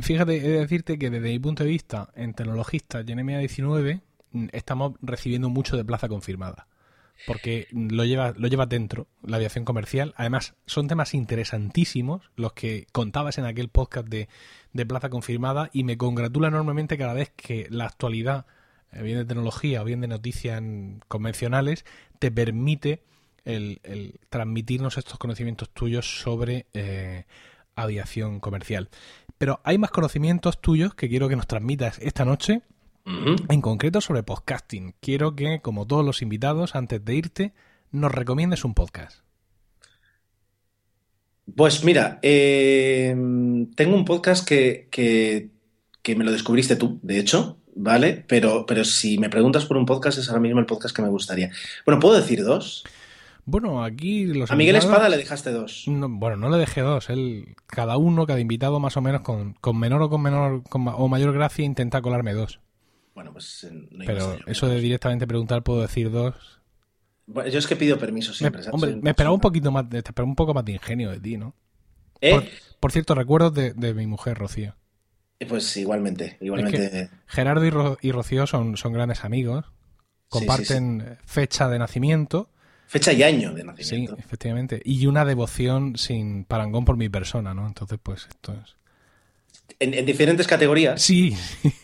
Fíjate, 0.00 0.36
he 0.36 0.40
de 0.40 0.60
decirte 0.60 0.98
que 0.98 1.10
desde 1.10 1.28
mi 1.28 1.38
punto 1.38 1.64
de 1.64 1.70
vista, 1.70 2.08
en 2.14 2.32
Tecnologista 2.32 3.02
y 3.06 3.12
en 3.12 3.18
MA19, 3.18 4.00
estamos 4.52 4.94
recibiendo 5.02 5.48
mucho 5.48 5.76
de 5.76 5.84
plaza 5.84 6.08
confirmada. 6.08 6.66
Porque 7.26 7.66
lo 7.70 8.04
lleva, 8.06 8.32
lo 8.36 8.48
lleva 8.48 8.64
dentro, 8.64 9.06
la 9.22 9.36
aviación 9.36 9.66
comercial. 9.66 10.14
Además, 10.16 10.54
son 10.66 10.88
temas 10.88 11.12
interesantísimos 11.12 12.30
los 12.34 12.54
que 12.54 12.86
contabas 12.92 13.36
en 13.36 13.44
aquel 13.44 13.68
podcast 13.68 14.08
de, 14.08 14.28
plaza 14.86 15.10
confirmada 15.10 15.68
y 15.72 15.84
me 15.84 15.98
congratula 15.98 16.48
enormemente 16.48 16.96
cada 16.96 17.12
vez 17.12 17.30
que 17.36 17.66
la 17.70 17.84
actualidad, 17.84 18.46
eh, 18.92 19.02
bien 19.02 19.18
de 19.18 19.26
tecnología 19.26 19.82
o 19.82 19.84
bien 19.84 20.00
de 20.00 20.08
noticias 20.08 20.62
convencionales, 21.08 21.84
te 22.18 22.30
permite 22.30 23.02
el, 23.44 24.18
transmitirnos 24.30 24.96
estos 24.96 25.18
conocimientos 25.18 25.68
tuyos 25.70 26.20
sobre 26.20 26.66
eh, 26.72 27.26
aviación 27.74 28.40
comercial. 28.40 28.88
Pero 29.36 29.60
hay 29.64 29.78
más 29.78 29.90
conocimientos 29.90 30.60
tuyos 30.60 30.94
que 30.94 31.08
quiero 31.08 31.28
que 31.28 31.36
nos 31.36 31.46
transmitas 31.46 31.98
esta 31.98 32.24
noche 32.24 32.62
en 33.48 33.60
concreto 33.60 34.00
sobre 34.00 34.22
podcasting. 34.22 34.94
Quiero 35.00 35.34
que, 35.34 35.60
como 35.60 35.86
todos 35.86 36.04
los 36.04 36.22
invitados, 36.22 36.74
antes 36.74 37.04
de 37.04 37.14
irte, 37.14 37.52
nos 37.90 38.12
recomiendes 38.12 38.64
un 38.64 38.74
podcast. 38.74 39.20
Pues 41.56 41.84
mira, 41.84 42.18
eh, 42.22 43.14
tengo 43.74 43.96
un 43.96 44.04
podcast 44.04 44.46
que, 44.46 44.88
que, 44.90 45.50
me 46.16 46.24
lo 46.24 46.32
descubriste 46.32 46.76
tú, 46.76 46.98
de 47.02 47.18
hecho, 47.18 47.58
¿vale? 47.74 48.24
Pero, 48.28 48.66
pero 48.66 48.84
si 48.84 49.18
me 49.18 49.30
preguntas 49.30 49.64
por 49.64 49.76
un 49.76 49.86
podcast, 49.86 50.18
es 50.18 50.28
ahora 50.28 50.40
mismo 50.40 50.60
el 50.60 50.66
podcast 50.66 50.94
que 50.94 51.02
me 51.02 51.08
gustaría. 51.08 51.50
Bueno, 51.84 52.00
¿puedo 52.00 52.16
decir 52.16 52.44
dos? 52.44 52.84
Bueno, 53.46 53.82
aquí 53.82 54.26
los 54.26 54.50
A 54.50 54.56
Miguel 54.56 54.76
Espada 54.76 55.08
le 55.08 55.16
dejaste 55.16 55.50
dos. 55.50 55.84
bueno, 55.86 56.36
no 56.36 56.50
le 56.50 56.58
dejé 56.58 56.82
dos. 56.82 57.10
Él, 57.10 57.56
cada 57.66 57.96
uno, 57.96 58.26
cada 58.26 58.38
invitado 58.38 58.78
más 58.78 58.96
o 58.96 59.00
menos 59.00 59.22
con, 59.22 59.56
menor 59.78 60.02
o 60.02 60.10
con 60.10 60.22
menor 60.22 60.62
o 60.70 61.08
mayor 61.08 61.32
gracia 61.32 61.64
intenta 61.64 62.00
colarme 62.00 62.32
dos. 62.32 62.60
Bueno, 63.20 63.34
pues 63.34 63.64
eh, 63.64 63.88
Pero 64.06 64.38
eso 64.46 64.66
de 64.66 64.80
directamente 64.80 65.26
preguntar, 65.26 65.62
¿puedo 65.62 65.82
decir 65.82 66.10
dos? 66.10 66.34
yo 67.26 67.58
es 67.58 67.66
que 67.66 67.76
pido 67.76 67.98
permiso 67.98 68.32
siempre. 68.32 68.62
Me, 68.62 68.70
hombre, 68.70 68.96
me 68.96 69.10
esperaba 69.10 69.34
un 69.34 69.42
poquito 69.42 69.70
más, 69.70 69.90
de, 69.90 70.02
un 70.22 70.34
poco 70.34 70.54
más 70.54 70.64
de 70.64 70.72
ingenio 70.72 71.10
de 71.10 71.20
ti, 71.20 71.36
¿no? 71.36 71.54
¿Eh? 72.22 72.48
Por, 72.80 72.92
cierto, 72.92 73.14
recuerdos 73.14 73.52
de, 73.52 73.94
mi 73.94 74.06
mujer, 74.06 74.38
Rocío. 74.38 74.74
Eh, 75.38 75.44
pues 75.44 75.76
igualmente, 75.76 76.38
igualmente. 76.40 77.10
Gerardo 77.26 77.98
y, 78.00 78.10
Rocío 78.10 78.46
son, 78.46 78.78
son 78.78 78.94
grandes 78.94 79.22
amigos. 79.22 79.66
Comparten 80.30 81.18
fecha 81.26 81.68
de 81.68 81.78
nacimiento. 81.78 82.48
Fecha 82.86 83.12
y 83.12 83.22
año 83.22 83.52
de 83.52 83.64
nacimiento. 83.64 84.16
Sí, 84.16 84.22
efectivamente. 84.22 84.80
Y 84.82 85.04
una 85.06 85.26
devoción 85.26 85.98
sin 85.98 86.46
parangón 86.46 86.86
por 86.86 86.96
mi 86.96 87.10
persona, 87.10 87.52
¿no? 87.52 87.66
Entonces, 87.66 87.98
pues 88.02 88.28
esto 88.30 88.54
es. 88.54 88.79
En, 89.80 90.04
diferentes 90.04 90.46
categorías. 90.46 91.00
Sí. 91.00 91.34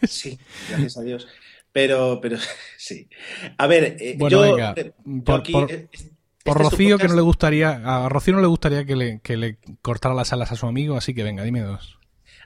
Sí, 0.07 0.39
gracias 0.69 0.99
a 0.99 1.03
Dios. 1.03 1.27
Pero, 1.73 2.21
pero 2.21 2.37
sí. 2.79 3.09
A 3.57 3.67
ver, 3.67 3.97
eh, 3.99 4.15
bueno, 4.19 4.45
yo, 4.45 4.55
venga, 4.55 4.75
eh, 4.77 4.93
por, 5.25 5.43
eh, 5.71 5.89
este 5.93 6.15
Rocío 6.45 6.99
que 6.99 7.09
no 7.09 7.15
le 7.15 7.23
gustaría, 7.23 7.83
a 7.85 8.09
Rocío 8.09 8.35
no 8.35 8.41
le 8.41 8.47
gustaría 8.47 8.85
que 8.85 8.97
le, 8.97 9.21
que 9.21 9.37
le 9.37 9.59
cortara 9.83 10.15
las 10.15 10.33
alas 10.33 10.53
a 10.53 10.57
su 10.57 10.67
amigo, 10.67 10.97
así 10.97 11.15
que 11.15 11.25
venga, 11.25 11.43
dime 11.43 11.61
dos. 11.63 11.99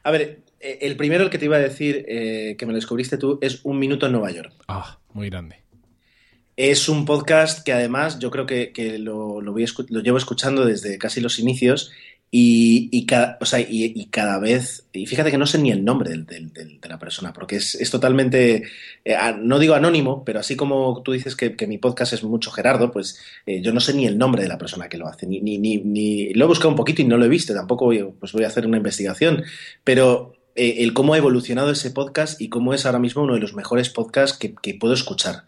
A 0.02 0.10
ver, 0.10 0.44
el 0.58 0.96
primero, 0.96 1.24
el 1.24 1.30
que 1.30 1.38
te 1.38 1.44
iba 1.44 1.56
a 1.56 1.60
decir, 1.60 2.06
que 2.06 2.64
me 2.66 2.72
lo 2.72 2.76
descubriste 2.76 3.18
tú, 3.18 3.38
es 3.42 3.60
Un 3.64 3.78
Minuto 3.78 4.06
en 4.06 4.12
Nueva 4.12 4.30
York. 4.30 4.54
Ah, 4.68 4.98
muy 5.12 5.28
grande. 5.28 5.56
Es 6.56 6.88
un 6.88 7.04
podcast 7.04 7.64
que 7.64 7.72
además 7.72 8.18
yo 8.18 8.30
creo 8.30 8.46
que, 8.46 8.72
lo, 8.98 9.40
lo, 9.40 9.52
voy 9.52 9.66
lo 9.88 10.00
llevo 10.00 10.18
escuchando 10.18 10.64
desde 10.64 10.98
casi 10.98 11.20
los 11.20 11.38
inicios 11.38 11.92
Y, 12.32 13.06
cada, 13.06 13.38
o 13.40 13.44
sea, 13.44 13.58
y, 13.58 14.06
cada 14.06 14.38
vez, 14.38 14.86
y 14.92 15.04
fíjate 15.06 15.32
que 15.32 15.38
no 15.38 15.46
sé 15.46 15.58
ni 15.58 15.72
el 15.72 15.84
nombre 15.84 16.16
de 16.16 16.88
la 16.88 16.98
persona, 16.98 17.32
porque 17.32 17.56
es, 17.56 17.90
totalmente, 17.90 18.62
eh, 19.04 19.16
no 19.40 19.58
digo 19.58 19.74
anónimo, 19.74 20.24
pero 20.24 20.38
así 20.38 20.54
como 20.54 21.02
tú 21.02 21.10
dices 21.10 21.34
que, 21.34 21.66
mi 21.66 21.78
podcast 21.78 22.12
es 22.12 22.22
mucho 22.22 22.52
Gerardo, 22.52 22.92
pues 22.92 23.18
eh, 23.46 23.60
yo 23.62 23.72
no 23.72 23.80
sé 23.80 23.94
ni 23.94 24.06
el 24.06 24.16
nombre 24.16 24.42
de 24.42 24.48
la 24.48 24.58
persona 24.58 24.88
que 24.88 24.96
lo 24.96 25.08
hace, 25.08 25.26
ni, 25.26 25.40
ni, 25.40 25.58
ni, 25.58 26.32
lo 26.34 26.44
he 26.44 26.48
buscado 26.48 26.68
un 26.68 26.76
poquito 26.76 27.02
y 27.02 27.06
no 27.06 27.16
lo 27.16 27.24
he 27.24 27.28
visto, 27.28 27.52
tampoco 27.52 27.86
voy, 27.86 28.00
pues 28.20 28.32
voy 28.32 28.44
a 28.44 28.48
hacer 28.48 28.64
una 28.64 28.76
investigación, 28.76 29.42
pero 29.82 30.34
eh, 30.54 30.84
el 30.84 30.92
cómo 30.92 31.14
ha 31.14 31.18
evolucionado 31.18 31.72
ese 31.72 31.90
podcast 31.90 32.40
y 32.40 32.48
cómo 32.48 32.74
es 32.74 32.86
ahora 32.86 33.00
mismo 33.00 33.22
uno 33.22 33.34
de 33.34 33.40
los 33.40 33.54
mejores 33.54 33.90
podcasts 33.90 34.38
que, 34.38 34.54
que 34.54 34.74
puedo 34.74 34.94
escuchar. 34.94 35.46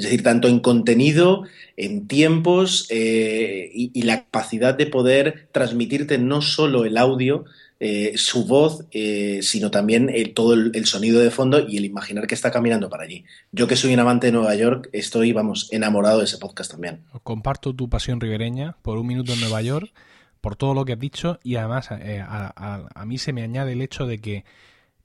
Es 0.00 0.04
decir, 0.04 0.22
tanto 0.22 0.48
en 0.48 0.60
contenido, 0.60 1.44
en 1.76 2.08
tiempos 2.08 2.86
eh, 2.88 3.70
y, 3.74 4.00
la 4.00 4.24
capacidad 4.24 4.74
de 4.74 4.86
poder 4.86 5.50
transmitirte 5.52 6.16
no 6.16 6.40
solo 6.40 6.86
el 6.86 6.96
audio, 6.96 7.44
eh, 7.80 8.14
su 8.16 8.46
voz, 8.46 8.86
eh, 8.92 9.40
sino 9.42 9.70
también 9.70 10.10
todo 10.34 10.54
el, 10.54 10.86
sonido 10.86 11.20
de 11.20 11.30
fondo 11.30 11.68
y 11.68 11.76
el 11.76 11.84
imaginar 11.84 12.26
que 12.26 12.34
está 12.34 12.50
caminando 12.50 12.88
para 12.88 13.02
allí. 13.02 13.26
Yo 13.52 13.66
que 13.66 13.76
soy 13.76 13.92
un 13.92 14.00
amante 14.00 14.28
de 14.28 14.32
Nueva 14.32 14.54
York, 14.54 14.88
estoy, 14.94 15.34
vamos, 15.34 15.68
enamorado 15.70 16.20
de 16.20 16.24
ese 16.24 16.38
podcast 16.38 16.70
también. 16.70 17.02
Comparto 17.22 17.74
tu 17.74 17.90
pasión 17.90 18.20
ribereña 18.20 18.76
por 18.80 18.96
un 18.96 19.06
minuto 19.06 19.34
en 19.34 19.40
Nueva 19.40 19.60
York, 19.60 19.92
por 20.40 20.56
todo 20.56 20.72
lo 20.72 20.86
que 20.86 20.94
has 20.94 20.98
dicho 20.98 21.38
y 21.42 21.56
además 21.56 21.88
a 21.90 23.04
mí 23.04 23.18
se 23.18 23.34
me 23.34 23.42
añade 23.42 23.74
el 23.74 23.82
hecho 23.82 24.06
de 24.06 24.18
que 24.18 24.44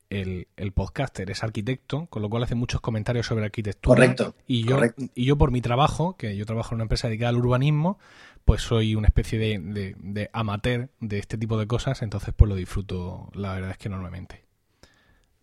el, 0.10 0.48
podcaster 0.74 1.30
es 1.30 1.44
arquitecto, 1.44 2.08
con 2.08 2.22
lo 2.22 2.30
cual 2.30 2.44
hace 2.44 2.56
muchos 2.56 2.82
comentarios 2.82 3.26
sobre 3.26 3.46
arquitectura. 3.46 3.96
Correcto. 3.96 4.36
Y 4.48 4.64
yo, 4.64 4.80
Y 5.14 5.26
yo 5.26 5.38
por 5.38 5.52
mi 5.52 5.62
trabajo, 5.62 6.16
que 6.18 6.36
yo 6.36 6.46
trabajo 6.46 6.70
en 6.72 6.76
una 6.76 6.84
empresa 6.84 7.08
dedicada 7.08 7.30
al 7.30 7.38
urbanismo, 7.38 8.00
pues 8.46 8.62
soy 8.62 8.96
una 8.96 9.08
especie 9.08 9.40
de, 9.40 10.30
amateur 10.32 10.90
de 11.00 11.18
este 11.18 11.38
tipo 11.38 11.58
de 11.58 11.68
cosas, 11.68 12.02
entonces 12.04 12.34
pues 12.36 12.48
lo 12.48 12.56
disfruto, 12.56 13.30
la 13.34 13.54
verdad 13.54 13.72
es 13.72 13.78
que 13.78 13.88
enormemente. 13.88 14.44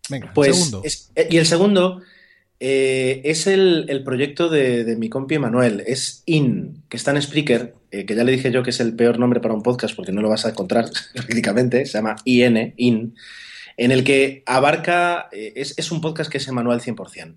Venga, 0.09 0.31
pues 0.33 0.55
segundo. 0.55 0.83
Eh, 1.15 1.27
y 1.29 1.37
el 1.37 1.45
segundo 1.45 2.01
eh, 2.59 3.21
es 3.25 3.47
el, 3.47 4.01
proyecto 4.05 4.49
de, 4.49 4.95
mi 4.97 5.09
compi 5.09 5.37
Manuel, 5.37 5.83
es 5.85 6.23
IN, 6.25 6.83
que 6.87 6.95
está 6.95 7.11
en 7.11 7.21
Spreaker, 7.21 7.75
eh, 7.91 8.05
que 8.05 8.15
ya 8.15 8.23
le 8.23 8.31
dije 8.31 8.51
yo 8.51 8.63
que 8.63 8.69
es 8.69 8.79
el 8.79 8.95
peor 8.95 9.19
nombre 9.19 9.41
para 9.41 9.53
un 9.53 9.63
podcast 9.63 9.95
porque 9.95 10.13
no 10.13 10.21
lo 10.21 10.29
vas 10.29 10.45
a 10.45 10.49
encontrar 10.49 10.89
prácticamente, 11.13 11.85
se 11.85 11.97
llama 11.97 12.15
IN, 12.23 12.73
IN 12.77 13.15
en 13.77 13.91
el 13.91 14.03
que 14.03 14.43
abarca, 14.45 15.29
eh, 15.31 15.53
es, 15.55 15.91
un 15.91 16.01
podcast 16.01 16.31
que 16.31 16.37
es 16.37 16.51
manual 16.51 16.81
100%. 16.81 17.35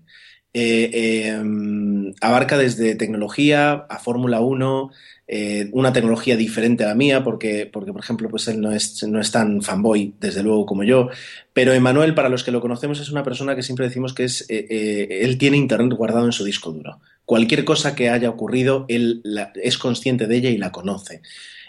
Eh, 0.53 1.27
em, 1.27 2.13
abarca 2.21 2.57
desde 2.57 2.95
tecnología 2.95 3.85
a 3.89 3.99
Fórmula 3.99 4.39
1, 4.39 4.91
eh, 5.27 5.69
una 5.73 5.93
tecnología 5.93 6.37
diferente 6.37 6.83
a 6.83 6.87
la 6.87 6.95
mía, 6.95 7.23
porque, 7.23 7.69
porque 7.71 7.91
por 7.91 8.01
ejemplo, 8.01 8.29
pues 8.29 8.47
él 8.47 8.61
no 8.61 8.71
es, 8.71 9.03
no 9.03 9.19
es 9.19 9.31
tan 9.31 9.61
fanboy, 9.61 10.13
desde 10.19 10.43
luego, 10.43 10.65
como 10.65 10.83
yo. 10.83 11.09
Pero 11.53 11.73
Emanuel, 11.73 12.15
para 12.15 12.29
los 12.29 12.43
que 12.43 12.51
lo 12.51 12.61
conocemos, 12.61 12.99
es 12.99 13.11
una 13.11 13.23
persona 13.23 13.55
que 13.55 13.63
siempre 13.63 13.87
decimos 13.87 14.13
que 14.13 14.23
es, 14.23 14.45
él 14.49 15.37
tiene 15.37 15.57
Internet 15.57 15.93
guardado 15.97 16.25
en 16.25 16.31
su 16.31 16.43
disco 16.43 16.71
duro. 16.71 17.01
Cualquier 17.25 17.65
cosa 17.65 17.93
que 17.93 18.09
haya 18.09 18.29
ocurrido, 18.29 18.85
él 18.87 19.21
es 19.61 19.77
consciente 19.77 20.27
de 20.27 20.37
ella 20.37 20.49
y 20.49 20.57
la 20.57 20.71
conoce. 20.71 21.21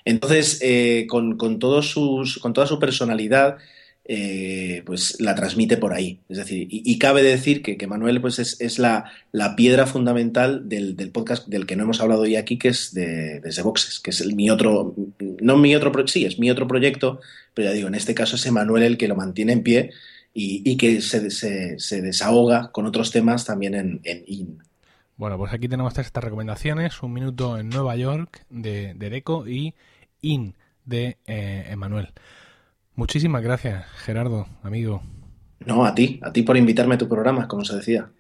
Entonces, 0.05 0.61
con, 1.09 1.37
con, 1.37 1.59
todos 1.59 1.91
sus, 1.91 2.39
con 2.39 2.53
toda 2.53 2.67
su 2.67 2.79
personalidad, 2.79 3.59
eh, 4.11 4.83
pues 4.87 5.21
la 5.21 5.35
transmite 5.35 5.77
por 5.77 5.93
ahí. 5.93 6.19
Es 6.31 6.39
decir, 6.39 6.67
y, 6.71 6.99
cabe 6.99 7.23
decir 7.23 7.61
que, 7.63 7.87
Manuel 7.87 8.23
pues 8.23 8.39
es, 8.39 8.79
la, 8.79 9.05
piedra 9.55 9.87
fundamental 9.87 10.67
del, 10.67 10.97
podcast 11.13 11.47
del 11.47 11.67
que 11.67 11.77
no 11.77 11.85
hemos 11.85 12.01
hablado 12.01 12.23
hoy 12.23 12.37
aquí, 12.37 12.57
que 12.57 12.69
es 12.69 12.95
de, 12.95 13.41
de 13.41 13.63
Boxes, 13.63 14.01
que 14.01 14.09
es 14.09 14.25
mi 14.35 14.49
otro, 14.49 14.95
no 15.43 15.59
mi 15.59 15.77
otro, 15.77 15.93
sí, 16.07 16.25
es 16.25 16.39
mi 16.39 16.51
otro 16.51 16.67
proyecto, 16.67 17.21
pero 17.53 17.69
ya 17.69 17.75
digo, 17.75 17.89
en 17.89 17.95
este 17.95 18.15
caso 18.15 18.37
es 18.37 18.51
Manuel 18.51 18.83
el 18.83 18.97
que 18.97 19.09
lo 19.09 19.15
mantiene 19.15 19.53
en 19.53 19.63
pie 19.63 19.91
y, 20.33 20.77
que 20.79 21.03
se, 21.03 21.21
desahoga 22.01 22.73
con 22.73 22.87
otros 22.87 23.11
temas 23.11 23.45
también 23.45 23.75
en, 23.75 24.01
IN. 24.27 24.63
Bueno, 25.19 25.37
pues 25.37 25.53
aquí 25.53 25.69
tenemos 25.69 25.99
estas 25.99 26.25
recomendaciones, 26.25 27.03
Un 27.03 27.13
Minuto 27.13 27.59
en 27.59 27.69
Nueva 27.69 27.95
York 27.97 28.47
de, 28.49 28.95
de 28.95 29.11
Deco 29.11 29.47
y 29.47 29.75
IN 30.23 30.55
de 30.87 31.19
eh, 31.27 31.67
Emanuel. 31.69 32.15
Muchísimas 32.99 33.45
gracias, 33.45 33.87
Gerardo, 34.05 34.49
amigo. 34.61 35.03
No, 35.65 35.85
a 35.85 35.95
ti, 35.95 36.19
a 36.21 36.33
ti 36.33 36.43
por 36.43 36.57
invitarme 36.57 36.97
a 36.97 36.99
tu 36.99 37.09
programa, 37.09 37.47
como 37.47 37.65
se 37.65 37.77
decía. 37.77 38.11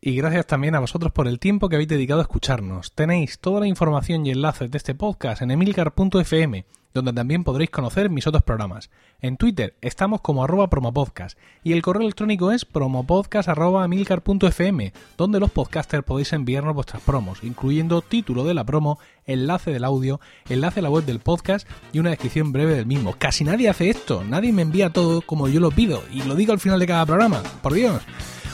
Y 0.00 0.14
gracias 0.14 0.46
también 0.46 0.76
a 0.76 0.78
vosotros 0.78 1.10
por 1.10 1.26
el 1.26 1.40
tiempo 1.40 1.68
que 1.68 1.74
habéis 1.74 1.88
dedicado 1.88 2.20
a 2.20 2.22
escucharnos. 2.22 2.92
Tenéis 2.92 3.40
toda 3.40 3.58
la 3.58 3.66
información 3.66 4.24
y 4.24 4.30
enlaces 4.30 4.70
de 4.70 4.78
este 4.78 4.94
podcast 4.94 5.42
en 5.42 5.50
emilcar.fm 5.50 6.64
donde 6.94 7.12
también 7.12 7.44
podréis 7.44 7.68
conocer 7.70 8.10
mis 8.10 8.26
otros 8.26 8.42
programas. 8.42 8.90
En 9.20 9.36
Twitter 9.36 9.76
estamos 9.80 10.20
como 10.20 10.42
arroba 10.44 10.68
promopodcast 10.68 11.38
y 11.62 11.72
el 11.72 11.82
correo 11.82 12.02
electrónico 12.02 12.50
es 12.52 12.64
promopodcast.milcar.fm, 12.64 14.92
donde 15.16 15.40
los 15.40 15.50
podcasters 15.50 16.04
podéis 16.04 16.32
enviarnos 16.32 16.74
vuestras 16.74 17.02
promos, 17.02 17.42
incluyendo 17.42 18.00
título 18.02 18.44
de 18.44 18.54
la 18.54 18.64
promo, 18.64 19.00
enlace 19.24 19.72
del 19.72 19.82
audio, 19.84 20.20
enlace 20.48 20.78
a 20.80 20.82
la 20.82 20.90
web 20.90 21.04
del 21.04 21.20
podcast 21.20 21.68
y 21.92 21.98
una 21.98 22.10
descripción 22.10 22.52
breve 22.52 22.74
del 22.74 22.86
mismo. 22.86 23.14
Casi 23.18 23.44
nadie 23.44 23.68
hace 23.68 23.90
esto, 23.90 24.24
nadie 24.24 24.52
me 24.52 24.62
envía 24.62 24.90
todo 24.90 25.20
como 25.22 25.48
yo 25.48 25.60
lo 25.60 25.70
pido 25.70 26.02
y 26.12 26.22
lo 26.22 26.34
digo 26.34 26.52
al 26.52 26.60
final 26.60 26.80
de 26.80 26.86
cada 26.86 27.06
programa, 27.06 27.42
por 27.62 27.74
Dios. 27.74 28.02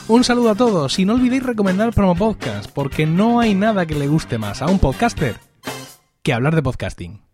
Un 0.07 0.23
saludo 0.23 0.51
a 0.51 0.55
todos 0.55 0.99
y 0.99 1.05
no 1.05 1.15
olvidéis 1.15 1.41
recomendar 1.41 1.91
Promo 1.91 2.15
Podcast, 2.15 2.69
porque 2.71 3.07
no 3.07 3.39
hay 3.39 3.55
nada 3.55 3.87
que 3.87 3.95
le 3.95 4.07
guste 4.07 4.37
más 4.37 4.61
a 4.61 4.67
un 4.67 4.77
podcaster 4.77 5.39
que 6.21 6.31
hablar 6.31 6.53
de 6.55 6.61
podcasting. 6.61 7.24